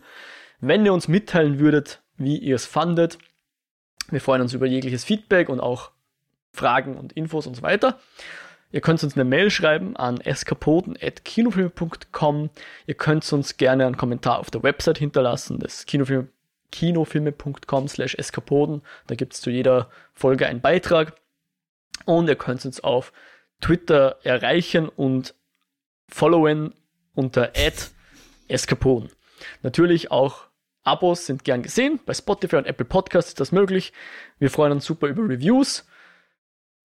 [0.61, 3.19] wenn ihr uns mitteilen würdet, wie ihr es fandet.
[4.09, 5.91] Wir freuen uns über jegliches Feedback und auch
[6.55, 8.01] Fragen und Infos und so weiter.
[8.73, 12.51] Ihr könnt uns eine Mail schreiben an eskapoden.kinofilme.com.
[12.87, 16.29] Ihr könnt uns gerne einen Kommentar auf der Website hinterlassen, das Kinofilme,
[16.73, 18.83] kinofilme.com slash eskapoden.
[19.07, 21.15] Da gibt es zu jeder Folge einen Beitrag.
[22.05, 23.13] Und ihr könnt uns auf
[23.61, 25.35] Twitter erreichen und
[26.09, 26.75] followen
[27.15, 27.53] unter
[28.49, 29.11] eskapoden.
[29.63, 30.47] Natürlich auch
[30.83, 32.01] Abos sind gern gesehen.
[32.07, 33.93] Bei Spotify und Apple Podcasts ist das möglich.
[34.39, 35.85] Wir freuen uns super über Reviews.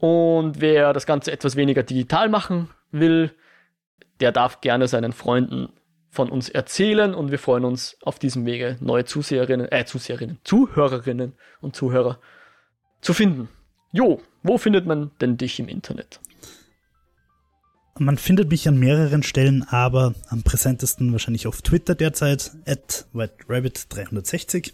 [0.01, 3.31] Und wer das Ganze etwas weniger digital machen will,
[4.19, 5.69] der darf gerne seinen Freunden
[6.09, 11.33] von uns erzählen und wir freuen uns auf diesem Wege neue Zuseherinnen, äh, Zuseherinnen, Zuhörerinnen
[11.61, 12.19] und Zuhörer
[12.99, 13.47] zu finden.
[13.91, 16.19] Jo, wo findet man denn dich im Internet?
[17.99, 24.73] Man findet mich an mehreren Stellen, aber am präsentesten wahrscheinlich auf Twitter derzeit, at WhiteRabbit360.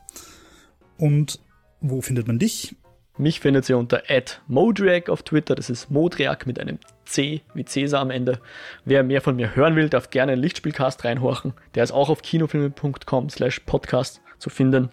[0.98, 1.41] Und
[1.82, 2.78] wo findet man dich?
[3.18, 4.03] Mich findet ihr unter
[4.48, 8.39] @modriak auf Twitter, das ist Modriak mit einem C wie Cäsar am Ende.
[8.85, 11.53] Wer mehr von mir hören will, darf gerne einen Lichtspielcast reinhorchen.
[11.73, 14.89] Der ist auch auf kinofilme.com slash podcast zu finden.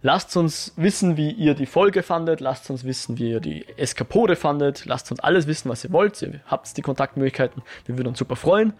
[0.00, 2.40] Lasst uns wissen, wie ihr die Folge fandet.
[2.40, 4.84] Lasst uns wissen, wie ihr die Eskapode fandet.
[4.84, 6.20] Lasst uns alles wissen, was ihr wollt.
[6.22, 7.62] Ihr habt die Kontaktmöglichkeiten.
[7.84, 8.72] Wir würden uns super freuen.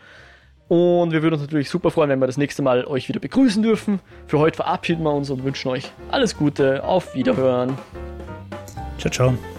[0.72, 3.62] Und wir würden uns natürlich super freuen, wenn wir das nächste Mal euch wieder begrüßen
[3.62, 4.00] dürfen.
[4.26, 6.82] Für heute verabschieden wir uns und wünschen euch alles Gute.
[6.82, 7.76] Auf Wiederhören.
[8.96, 9.51] Ciao, ciao.